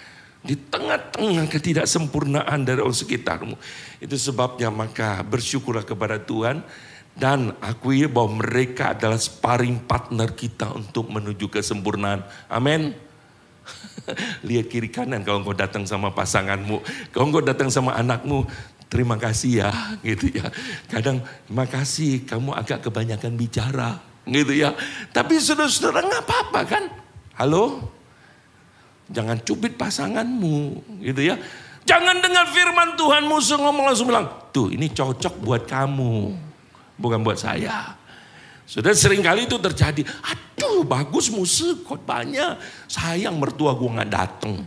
Di 0.41 0.57
tengah-tengah 0.57 1.45
ketidaksempurnaan 1.49 2.65
dari 2.65 2.81
orang 2.81 2.97
sekitarmu. 2.97 3.55
Itu 4.01 4.17
sebabnya 4.17 4.73
maka 4.73 5.21
bersyukurlah 5.21 5.85
kepada 5.85 6.17
Tuhan. 6.21 6.65
Dan 7.11 7.51
akui 7.59 8.07
bahwa 8.07 8.39
mereka 8.39 8.95
adalah 8.95 9.19
sparring 9.19 9.83
partner 9.83 10.31
kita 10.31 10.71
untuk 10.71 11.11
menuju 11.11 11.51
kesempurnaan. 11.51 12.23
Amin. 12.47 12.95
Lihat 14.47 14.71
kiri 14.71 14.87
kanan 14.87 15.21
kalau 15.21 15.43
engkau 15.43 15.53
datang 15.53 15.83
sama 15.83 16.15
pasanganmu. 16.15 16.81
Kalau 17.11 17.23
engkau 17.27 17.43
datang 17.43 17.67
sama 17.67 17.99
anakmu, 17.99 18.47
terima 18.87 19.19
kasih 19.19 19.67
ya 19.67 19.71
gitu 20.07 20.31
ya. 20.31 20.47
Kadang 20.87 21.21
makasih 21.51 22.23
kamu 22.25 22.55
agak 22.55 22.87
kebanyakan 22.87 23.35
bicara 23.35 23.99
gitu 24.25 24.55
ya. 24.55 24.71
Tapi 25.11 25.37
saudara-saudara 25.37 26.07
nggak 26.07 26.23
apa-apa 26.25 26.61
kan? 26.63 26.83
Halo? 27.35 27.91
Jangan 29.11 29.37
cubit 29.43 29.75
pasanganmu 29.75 30.79
gitu 31.03 31.21
ya. 31.21 31.35
Jangan 31.83 32.23
dengar 32.23 32.47
firman 32.55 32.95
Tuhan 32.95 33.27
musuh 33.27 33.59
ngomong 33.59 33.91
langsung 33.91 34.07
bilang, 34.07 34.31
tuh 34.55 34.71
ini 34.71 34.87
cocok 34.87 35.43
buat 35.43 35.63
kamu. 35.67 36.31
Bukan 36.95 37.19
buat 37.25 37.35
saya. 37.35 37.97
Sudah 38.63 38.95
sering 38.95 39.19
kali 39.19 39.49
itu 39.49 39.59
terjadi. 39.59 40.05
Aduh 40.23 40.87
bagus 40.87 41.27
musuh 41.27 41.83
khotbahnya. 41.83 42.55
Sayang 42.87 43.35
mertua 43.35 43.75
gue 43.75 43.89
gak 43.99 44.11
dateng. 44.11 44.63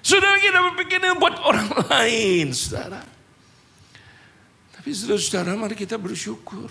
Saudara 0.00 0.38
kita 0.38 0.62
berpikir 0.70 1.02
buat 1.18 1.34
orang 1.42 1.66
lain 1.90 2.54
saudara. 2.54 3.02
Tapi 4.70 4.88
saudara-saudara 4.94 5.58
mari 5.58 5.74
kita 5.74 5.98
bersyukur. 5.98 6.70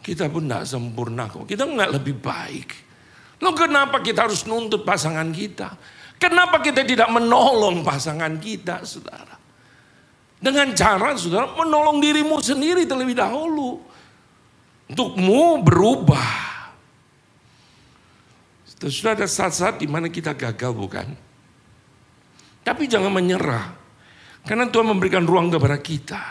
Kita 0.00 0.30
pun 0.30 0.46
tidak 0.46 0.64
sempurna 0.68 1.26
kok. 1.26 1.44
Kita 1.44 1.66
nggak 1.66 1.90
lebih 2.00 2.16
baik. 2.18 2.68
Lo 3.42 3.52
kenapa 3.52 4.00
kita 4.00 4.24
harus 4.24 4.48
nuntut 4.48 4.86
pasangan 4.86 5.28
kita? 5.34 5.76
Kenapa 6.16 6.64
kita 6.64 6.80
tidak 6.88 7.12
menolong 7.12 7.84
pasangan 7.84 8.40
kita 8.40 8.80
saudara? 8.88 9.36
Dengan 10.40 10.72
cara 10.72 11.12
saudara 11.16 11.52
menolong 11.52 12.00
dirimu 12.00 12.40
sendiri 12.40 12.88
terlebih 12.88 13.16
dahulu. 13.16 13.80
Untukmu 14.88 15.60
berubah. 15.66 16.56
Sudah 18.76 19.16
ada 19.16 19.24
saat-saat 19.24 19.80
di 19.80 19.88
mana 19.88 20.06
kita 20.12 20.36
gagal 20.36 20.72
bukan? 20.76 21.08
Tapi 22.62 22.84
jangan 22.86 23.10
menyerah. 23.10 23.72
Karena 24.46 24.70
Tuhan 24.70 24.86
memberikan 24.86 25.26
ruang 25.26 25.50
kepada 25.50 25.76
kita. 25.80 26.22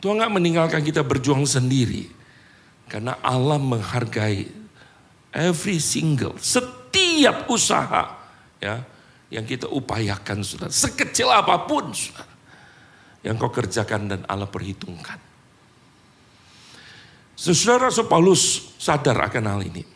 Tuhan 0.00 0.16
nggak 0.16 0.32
meninggalkan 0.32 0.80
kita 0.80 1.04
berjuang 1.04 1.44
sendiri. 1.44 2.19
Karena 2.90 3.14
Allah 3.22 3.62
menghargai 3.62 4.50
every 5.30 5.78
single, 5.78 6.34
setiap 6.42 7.46
usaha 7.46 8.18
ya 8.58 8.82
yang 9.30 9.46
kita 9.46 9.70
upayakan 9.70 10.42
sudah 10.42 10.66
sekecil 10.66 11.30
apa 11.30 11.54
pun 11.70 11.94
sudah 11.94 12.26
yang 13.22 13.38
kau 13.38 13.54
kerjakan 13.54 14.10
dan 14.10 14.20
Allah 14.26 14.50
perhitungkan. 14.50 15.22
Saudara 17.38 17.88
Rasul 17.88 18.04
Paulus 18.10 18.74
sadar 18.76 19.16
akan 19.16 19.44
hal 19.48 19.62
ini. 19.64 19.86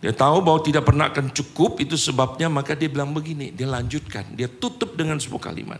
Dia 0.00 0.16
tahu 0.16 0.40
bahwa 0.40 0.64
tidak 0.64 0.88
pernah 0.88 1.12
akan 1.12 1.28
cukup 1.28 1.76
itu 1.76 1.94
sebabnya 1.94 2.48
maka 2.48 2.72
dia 2.72 2.88
bilang 2.88 3.12
begini, 3.12 3.52
dia 3.52 3.68
lanjutkan, 3.68 4.32
dia 4.32 4.48
tutup 4.48 4.96
dengan 4.96 5.20
sebuah 5.20 5.52
kalimat. 5.52 5.78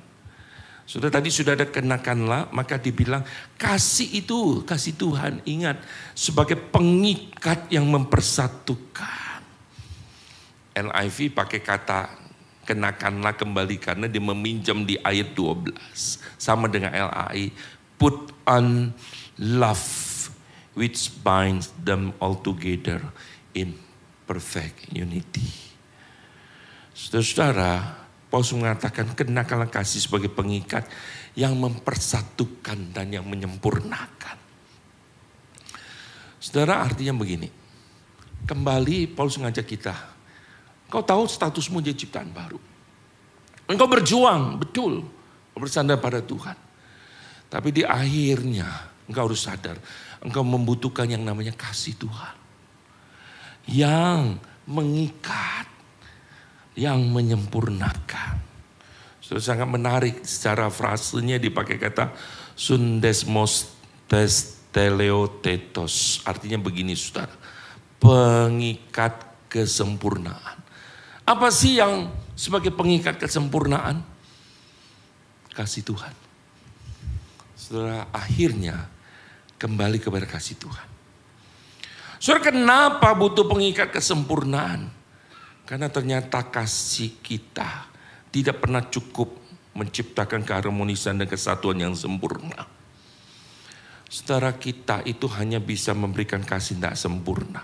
Sudah 0.91 1.07
tadi 1.07 1.31
sudah 1.31 1.55
ada 1.55 1.71
kenakanlah, 1.71 2.51
maka 2.51 2.75
dibilang 2.75 3.23
kasih 3.55 4.27
itu, 4.27 4.67
kasih 4.67 4.99
Tuhan. 4.99 5.39
Ingat, 5.47 5.79
sebagai 6.19 6.59
pengikat 6.59 7.71
yang 7.71 7.87
mempersatukan. 7.87 9.39
NIV 10.75 11.31
pakai 11.31 11.63
kata 11.63 12.11
kenakanlah 12.67 13.39
kembali 13.39 13.79
karena 13.79 14.11
dia 14.11 14.19
meminjam 14.19 14.83
di 14.83 14.99
ayat 14.99 15.31
12. 15.31 15.71
Sama 16.35 16.67
dengan 16.67 16.91
LAI, 16.91 17.55
put 17.95 18.35
on 18.51 18.91
love 19.39 19.87
which 20.75 21.07
binds 21.23 21.71
them 21.87 22.11
all 22.19 22.35
together 22.35 22.99
in 23.55 23.79
perfect 24.27 24.91
unity. 24.91 25.55
Saudara-saudara, 26.99 28.01
Paulus 28.31 28.55
mengatakan 28.55 29.11
kenakanlah 29.19 29.67
kasih 29.67 30.07
sebagai 30.07 30.31
pengikat 30.31 30.87
yang 31.35 31.59
mempersatukan 31.59 32.95
dan 32.95 33.11
yang 33.11 33.27
menyempurnakan. 33.27 34.39
Saudara 36.39 36.87
artinya 36.87 37.19
begini, 37.19 37.51
kembali 38.47 39.11
Paulus 39.13 39.37
mengajak 39.37 39.67
kita, 39.67 39.95
kau 40.87 41.03
tahu 41.03 41.27
statusmu 41.27 41.83
jadi 41.83 41.99
ciptaan 42.07 42.31
baru. 42.31 42.59
Engkau 43.71 43.87
berjuang, 43.87 44.59
betul, 44.59 45.07
bersandar 45.55 46.03
pada 46.03 46.19
Tuhan. 46.19 46.59
Tapi 47.51 47.69
di 47.71 47.83
akhirnya 47.87 48.67
engkau 49.11 49.31
harus 49.31 49.43
sadar, 49.43 49.79
engkau 50.23 50.43
membutuhkan 50.43 51.07
yang 51.07 51.23
namanya 51.23 51.55
kasih 51.55 51.95
Tuhan. 51.99 52.35
Yang 53.71 54.43
mengikat 54.67 55.70
yang 56.79 57.03
menyempurnakan. 57.11 58.41
Sudah 59.21 59.43
sangat 59.43 59.69
menarik 59.71 60.27
secara 60.27 60.67
frasenya 60.71 61.39
dipakai 61.39 61.79
kata 61.79 62.11
sundesmos 62.59 63.71
teleotetos. 64.75 66.23
Artinya 66.27 66.59
begini 66.59 66.99
saudara, 66.99 67.31
pengikat 68.03 69.47
kesempurnaan. 69.47 70.59
Apa 71.27 71.51
sih 71.55 71.79
yang 71.79 72.11
sebagai 72.35 72.75
pengikat 72.75 73.23
kesempurnaan? 73.23 74.03
Kasih 75.55 75.87
Tuhan. 75.87 76.15
Saudara 77.55 78.11
akhirnya 78.11 78.91
kembali 79.63 80.03
kepada 80.03 80.27
kasih 80.27 80.59
Tuhan. 80.59 80.89
Saudara 82.19 82.51
kenapa 82.51 83.15
butuh 83.15 83.47
pengikat 83.47 83.95
kesempurnaan? 83.95 85.00
Karena 85.71 85.87
ternyata 85.87 86.51
kasih 86.51 87.23
kita 87.23 87.87
tidak 88.35 88.59
pernah 88.59 88.83
cukup 88.91 89.31
menciptakan 89.79 90.43
keharmonisan 90.43 91.23
dan 91.23 91.31
kesatuan 91.31 91.79
yang 91.79 91.95
sempurna. 91.95 92.67
Saudara 94.11 94.51
kita 94.59 95.07
itu 95.07 95.31
hanya 95.39 95.63
bisa 95.63 95.95
memberikan 95.95 96.43
kasih 96.43 96.75
tidak 96.75 96.99
sempurna. 96.99 97.63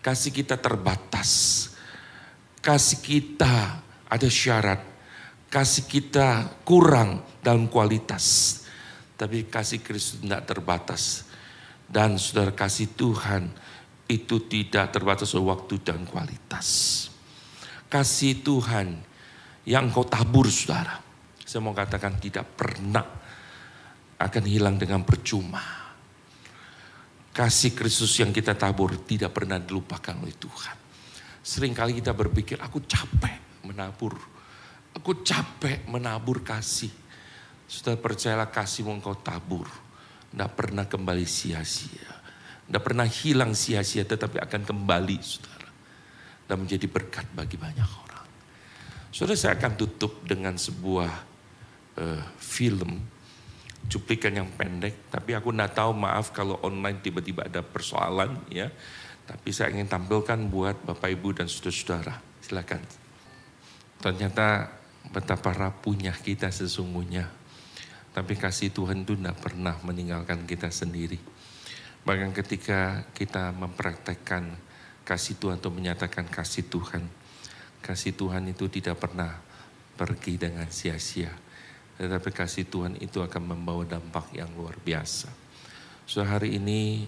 Kasih 0.00 0.32
kita 0.32 0.56
terbatas. 0.56 1.68
Kasih 2.64 3.04
kita 3.04 3.84
ada 4.08 4.28
syarat. 4.32 4.80
Kasih 5.52 5.84
kita 5.84 6.48
kurang 6.64 7.20
dalam 7.44 7.68
kualitas. 7.68 8.56
Tapi 9.20 9.52
kasih 9.52 9.84
Kristus 9.84 10.24
tidak 10.24 10.48
terbatas. 10.48 11.28
Dan 11.84 12.16
saudara 12.16 12.56
kasih 12.56 12.96
Tuhan 12.96 13.52
itu 14.08 14.48
tidak 14.48 14.96
terbatas 14.96 15.36
waktu 15.36 15.76
dan 15.84 16.08
kualitas 16.08 17.12
kasih 17.94 18.42
Tuhan 18.42 18.98
yang 19.70 19.86
kau 19.94 20.02
tabur 20.02 20.50
saudara. 20.50 20.98
Saya 21.46 21.62
mau 21.62 21.70
katakan 21.70 22.18
tidak 22.18 22.58
pernah 22.58 23.06
akan 24.18 24.44
hilang 24.50 24.74
dengan 24.74 25.06
percuma. 25.06 25.62
Kasih 27.30 27.70
Kristus 27.70 28.18
yang 28.18 28.34
kita 28.34 28.58
tabur 28.58 28.98
tidak 29.06 29.30
pernah 29.30 29.62
dilupakan 29.62 30.10
oleh 30.18 30.34
Tuhan. 30.34 30.76
Seringkali 31.44 32.02
kita 32.02 32.10
berpikir, 32.10 32.58
aku 32.58 32.82
capek 32.82 33.62
menabur. 33.62 34.18
Aku 34.98 35.22
capek 35.22 35.86
menabur 35.86 36.42
kasih. 36.42 36.90
Sudah 37.70 37.94
percayalah 37.94 38.50
kasih 38.50 38.90
yang 38.90 38.98
kau 38.98 39.18
tabur. 39.22 39.70
Tidak 40.34 40.50
pernah 40.50 40.90
kembali 40.90 41.26
sia-sia. 41.26 42.10
Tidak 42.66 42.82
pernah 42.82 43.06
hilang 43.06 43.54
sia-sia 43.54 44.02
tetapi 44.02 44.42
akan 44.42 44.62
kembali 44.66 45.18
saudara 45.22 45.53
dan 46.44 46.60
menjadi 46.60 46.86
berkat 46.88 47.26
bagi 47.32 47.56
banyak 47.56 47.88
orang. 47.88 48.26
Saudara 49.14 49.38
saya 49.38 49.54
akan 49.56 49.72
tutup 49.78 50.26
dengan 50.26 50.58
sebuah 50.58 51.12
uh, 52.00 52.22
film 52.36 52.98
cuplikan 53.86 54.32
yang 54.32 54.48
pendek, 54.56 55.12
tapi 55.12 55.36
aku 55.36 55.52
tidak 55.52 55.76
tahu 55.76 55.92
maaf 55.92 56.32
kalau 56.32 56.56
online 56.64 56.98
tiba-tiba 57.04 57.46
ada 57.46 57.60
persoalan 57.60 58.40
ya. 58.48 58.72
Tapi 59.24 59.48
saya 59.56 59.72
ingin 59.72 59.88
tampilkan 59.88 60.36
buat 60.52 60.84
Bapak 60.84 61.08
Ibu 61.08 61.40
dan 61.40 61.48
saudara-saudara. 61.48 62.20
Silakan. 62.44 62.84
Ternyata 64.04 64.68
betapa 65.08 65.56
rapuhnya 65.56 66.12
kita 66.12 66.52
sesungguhnya. 66.52 67.24
Tapi 68.12 68.36
kasih 68.36 68.70
Tuhan 68.70 69.02
itu 69.02 69.16
tidak 69.16 69.40
pernah 69.40 69.80
meninggalkan 69.80 70.44
kita 70.44 70.68
sendiri. 70.68 71.16
Bahkan 72.04 72.36
ketika 72.36 73.08
kita 73.16 73.48
mempraktekkan 73.56 74.73
kasih 75.04 75.36
Tuhan 75.36 75.60
atau 75.60 75.70
menyatakan 75.70 76.26
kasih 76.26 76.66
Tuhan. 76.66 77.04
Kasih 77.84 78.16
Tuhan 78.16 78.48
itu 78.48 78.66
tidak 78.72 78.96
pernah 78.96 79.36
pergi 79.94 80.40
dengan 80.40 80.66
sia-sia. 80.72 81.30
Tetapi 82.00 82.32
kasih 82.34 82.66
Tuhan 82.66 82.98
itu 82.98 83.22
akan 83.22 83.54
membawa 83.54 83.86
dampak 83.86 84.34
yang 84.34 84.50
luar 84.56 84.74
biasa. 84.80 85.30
So 86.08 86.24
hari 86.26 86.58
ini 86.58 87.06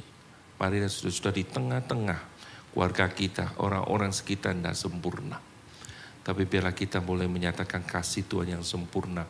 mari 0.60 0.84
sudah 0.86 1.12
sudah 1.12 1.32
di 1.34 1.42
tengah-tengah 1.42 2.20
keluarga 2.70 3.08
kita, 3.08 3.56
orang-orang 3.60 4.12
sekitar 4.12 4.52
tidak 4.52 4.76
sempurna. 4.76 5.40
Tapi 6.20 6.42
biarlah 6.44 6.76
kita 6.76 7.00
boleh 7.00 7.24
menyatakan 7.24 7.82
kasih 7.88 8.28
Tuhan 8.28 8.60
yang 8.60 8.64
sempurna. 8.64 9.24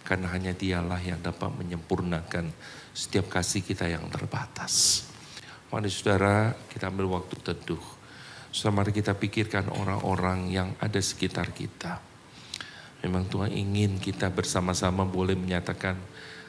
Karena 0.00 0.32
hanya 0.32 0.56
dialah 0.56 1.00
yang 1.00 1.20
dapat 1.20 1.52
menyempurnakan 1.60 2.48
setiap 2.96 3.28
kasih 3.28 3.60
kita 3.60 3.84
yang 3.86 4.08
terbatas. 4.08 5.04
Mari 5.70 5.92
saudara 5.92 6.56
kita 6.72 6.88
ambil 6.88 7.20
waktu 7.20 7.36
teduh. 7.40 7.99
So, 8.50 8.74
mari 8.74 8.90
kita 8.90 9.14
pikirkan 9.14 9.70
orang-orang 9.70 10.50
yang 10.50 10.74
ada 10.82 10.98
sekitar 10.98 11.54
kita. 11.54 12.02
Memang 13.06 13.30
Tuhan 13.30 13.54
ingin 13.54 14.02
kita 14.02 14.26
bersama-sama 14.26 15.06
boleh 15.06 15.38
menyatakan 15.38 15.94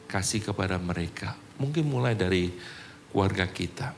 kasih 0.10 0.42
kepada 0.42 0.82
mereka. 0.82 1.38
Mungkin 1.62 1.86
mulai 1.86 2.18
dari 2.18 2.50
keluarga 3.14 3.46
kita. 3.46 3.94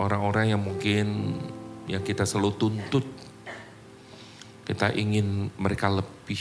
Orang-orang 0.00 0.56
yang 0.56 0.62
mungkin 0.64 1.36
yang 1.92 2.00
kita 2.00 2.24
selalu 2.24 2.56
tuntut. 2.56 3.06
Kita 4.64 4.96
ingin 4.96 5.52
mereka 5.60 5.92
lebih. 5.92 6.40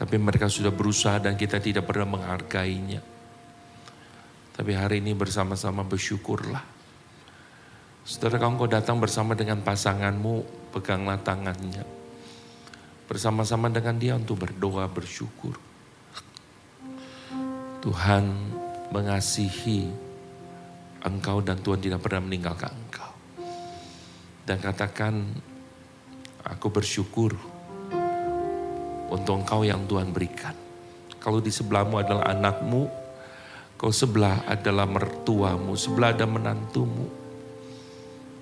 Tapi 0.00 0.16
mereka 0.16 0.48
sudah 0.48 0.72
berusaha 0.72 1.20
dan 1.20 1.36
kita 1.36 1.60
tidak 1.60 1.84
pernah 1.84 2.16
menghargainya. 2.16 3.04
Tapi 4.56 4.72
hari 4.72 5.04
ini 5.04 5.12
bersama-sama 5.12 5.84
bersyukurlah 5.84 6.75
Saudara 8.06 8.38
kalau 8.38 8.54
engkau 8.54 8.70
datang 8.70 9.02
bersama 9.02 9.34
dengan 9.34 9.58
pasanganmu, 9.66 10.46
peganglah 10.70 11.18
tangannya. 11.26 11.82
Bersama-sama 13.10 13.66
dengan 13.66 13.98
dia 13.98 14.14
untuk 14.14 14.46
berdoa, 14.46 14.86
bersyukur. 14.86 15.58
Tuhan 17.82 18.30
mengasihi 18.94 19.90
engkau 21.02 21.42
dan 21.42 21.58
Tuhan 21.58 21.82
tidak 21.82 22.06
pernah 22.06 22.22
meninggalkan 22.30 22.70
engkau. 22.70 23.10
Dan 24.46 24.62
katakan, 24.62 25.26
aku 26.46 26.70
bersyukur 26.70 27.34
untuk 29.10 29.34
engkau 29.34 29.66
yang 29.66 29.82
Tuhan 29.90 30.14
berikan. 30.14 30.54
Kalau 31.18 31.42
di 31.42 31.50
sebelahmu 31.50 31.98
adalah 31.98 32.30
anakmu, 32.30 32.86
kau 33.74 33.90
sebelah 33.90 34.46
adalah 34.46 34.86
mertuamu, 34.86 35.74
sebelah 35.74 36.14
ada 36.14 36.22
menantumu 36.22 37.15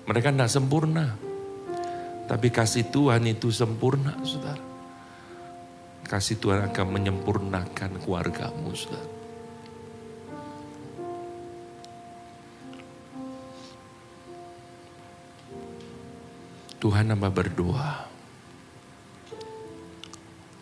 mereka 0.05 0.29
tidak 0.29 0.51
sempurna. 0.53 1.17
Tapi 2.25 2.49
kasih 2.49 2.89
Tuhan 2.89 3.25
itu 3.29 3.53
sempurna, 3.53 4.17
saudara. 4.25 4.61
Kasih 6.05 6.37
Tuhan 6.41 6.65
akan 6.69 6.85
menyempurnakan 6.89 8.01
keluargamu, 8.01 8.73
saudara. 8.73 9.13
Tuhan 16.81 17.09
nambah 17.09 17.33
berdoa. 17.33 18.05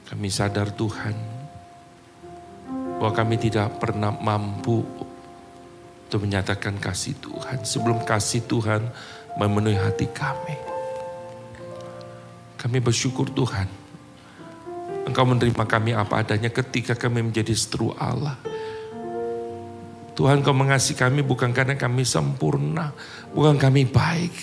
Kami 0.07 0.27
sadar 0.31 0.71
Tuhan 0.71 1.15
bahwa 2.95 3.11
kami 3.11 3.35
tidak 3.35 3.75
pernah 3.75 4.15
mampu 4.15 4.79
untuk 6.07 6.19
menyatakan 6.23 6.79
kasih 6.79 7.19
Tuhan. 7.19 7.67
Sebelum 7.67 8.07
kasih 8.07 8.47
Tuhan 8.47 8.87
memenuhi 9.38 9.77
hati 9.77 10.07
kami. 10.09 10.55
Kami 12.59 12.77
bersyukur 12.79 13.27
Tuhan. 13.34 13.67
Engkau 15.03 15.27
menerima 15.27 15.65
kami 15.67 15.91
apa 15.91 16.23
adanya 16.23 16.47
ketika 16.47 16.95
kami 16.95 17.19
menjadi 17.19 17.51
seteru 17.51 17.91
Allah. 17.99 18.39
Tuhan 20.13 20.45
kau 20.45 20.53
mengasihi 20.53 20.95
kami 20.95 21.25
bukan 21.25 21.49
karena 21.51 21.73
kami 21.73 22.05
sempurna, 22.05 22.93
bukan 23.34 23.57
kami 23.57 23.89
baik. 23.89 24.36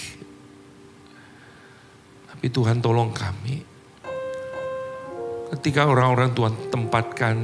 Tapi 2.26 2.46
Tuhan 2.50 2.82
tolong 2.82 3.14
kami. 3.14 3.62
Ketika 5.54 5.86
orang-orang 5.86 6.34
Tuhan 6.34 6.54
tempatkan 6.74 7.36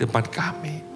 tempat 0.00 0.24
kami. 0.32 0.87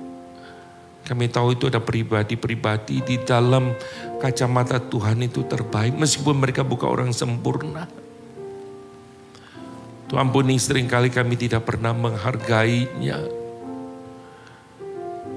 Kami 1.03 1.26
tahu 1.26 1.59
itu 1.59 1.66
ada 1.66 1.82
pribadi-pribadi 1.82 3.03
di 3.03 3.16
dalam 3.26 3.74
kacamata 4.22 4.78
Tuhan 4.78 5.18
itu 5.26 5.42
terbaik. 5.42 5.98
Meskipun 5.98 6.38
mereka 6.38 6.62
bukan 6.62 6.88
orang 6.88 7.11
sempurna. 7.11 7.90
Tuhan 10.07 10.28
ampuni 10.28 10.61
sering 10.62 10.86
kali 10.86 11.11
kami 11.11 11.34
tidak 11.34 11.66
pernah 11.66 11.90
menghargainya. 11.90 13.18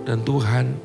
Dan 0.06 0.22
Tuhan, 0.22 0.78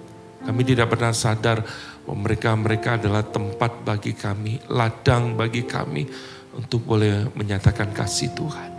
kami 0.48 0.62
tidak 0.64 0.96
pernah 0.96 1.12
sadar 1.12 1.60
bahwa 2.08 2.24
mereka-mereka 2.24 2.96
adalah 2.96 3.20
tempat 3.20 3.84
bagi 3.84 4.16
kami, 4.16 4.64
ladang 4.72 5.36
bagi 5.36 5.68
kami 5.68 6.08
untuk 6.56 6.88
boleh 6.88 7.28
menyatakan 7.36 7.92
kasih 7.92 8.32
Tuhan. 8.32 8.70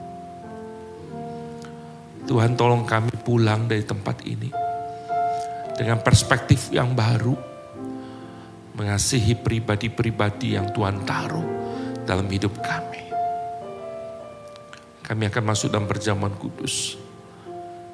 Tuhan 2.26 2.58
tolong 2.58 2.90
kami 2.90 3.14
pulang 3.22 3.70
dari 3.70 3.86
tempat 3.86 4.26
ini 4.26 4.61
dengan 5.78 6.00
perspektif 6.04 6.72
yang 6.72 6.92
baru, 6.92 7.36
mengasihi 8.76 9.36
pribadi-pribadi 9.36 10.56
yang 10.56 10.72
Tuhan 10.72 11.04
taruh 11.06 11.46
dalam 12.08 12.26
hidup 12.28 12.58
kami. 12.60 13.04
Kami 15.06 15.24
akan 15.28 15.44
masuk 15.44 15.72
dalam 15.76 15.86
perjamuan 15.86 16.34
kudus. 16.40 16.96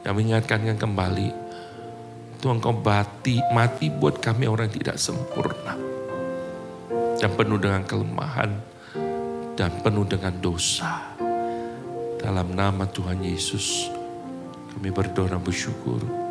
Yang 0.05 0.13
mengingatkan 0.13 0.77
kembali, 0.77 1.29
Tuhan 2.39 2.61
kau 2.61 2.71
bati, 2.71 3.41
mati 3.51 3.89
buat 3.89 4.21
kami 4.21 4.45
orang 4.45 4.69
yang 4.69 4.77
tidak 4.79 4.97
sempurna. 5.01 5.75
Dan 7.17 7.33
penuh 7.33 7.57
dengan 7.57 7.81
kelemahan, 7.83 8.51
dan 9.57 9.71
penuh 9.81 10.05
dengan 10.05 10.37
dosa. 10.37 11.17
Dalam 12.21 12.53
nama 12.53 12.85
Tuhan 12.85 13.25
Yesus, 13.25 13.89
kami 14.77 14.93
berdoa 14.93 15.41
bersyukur. 15.41 16.27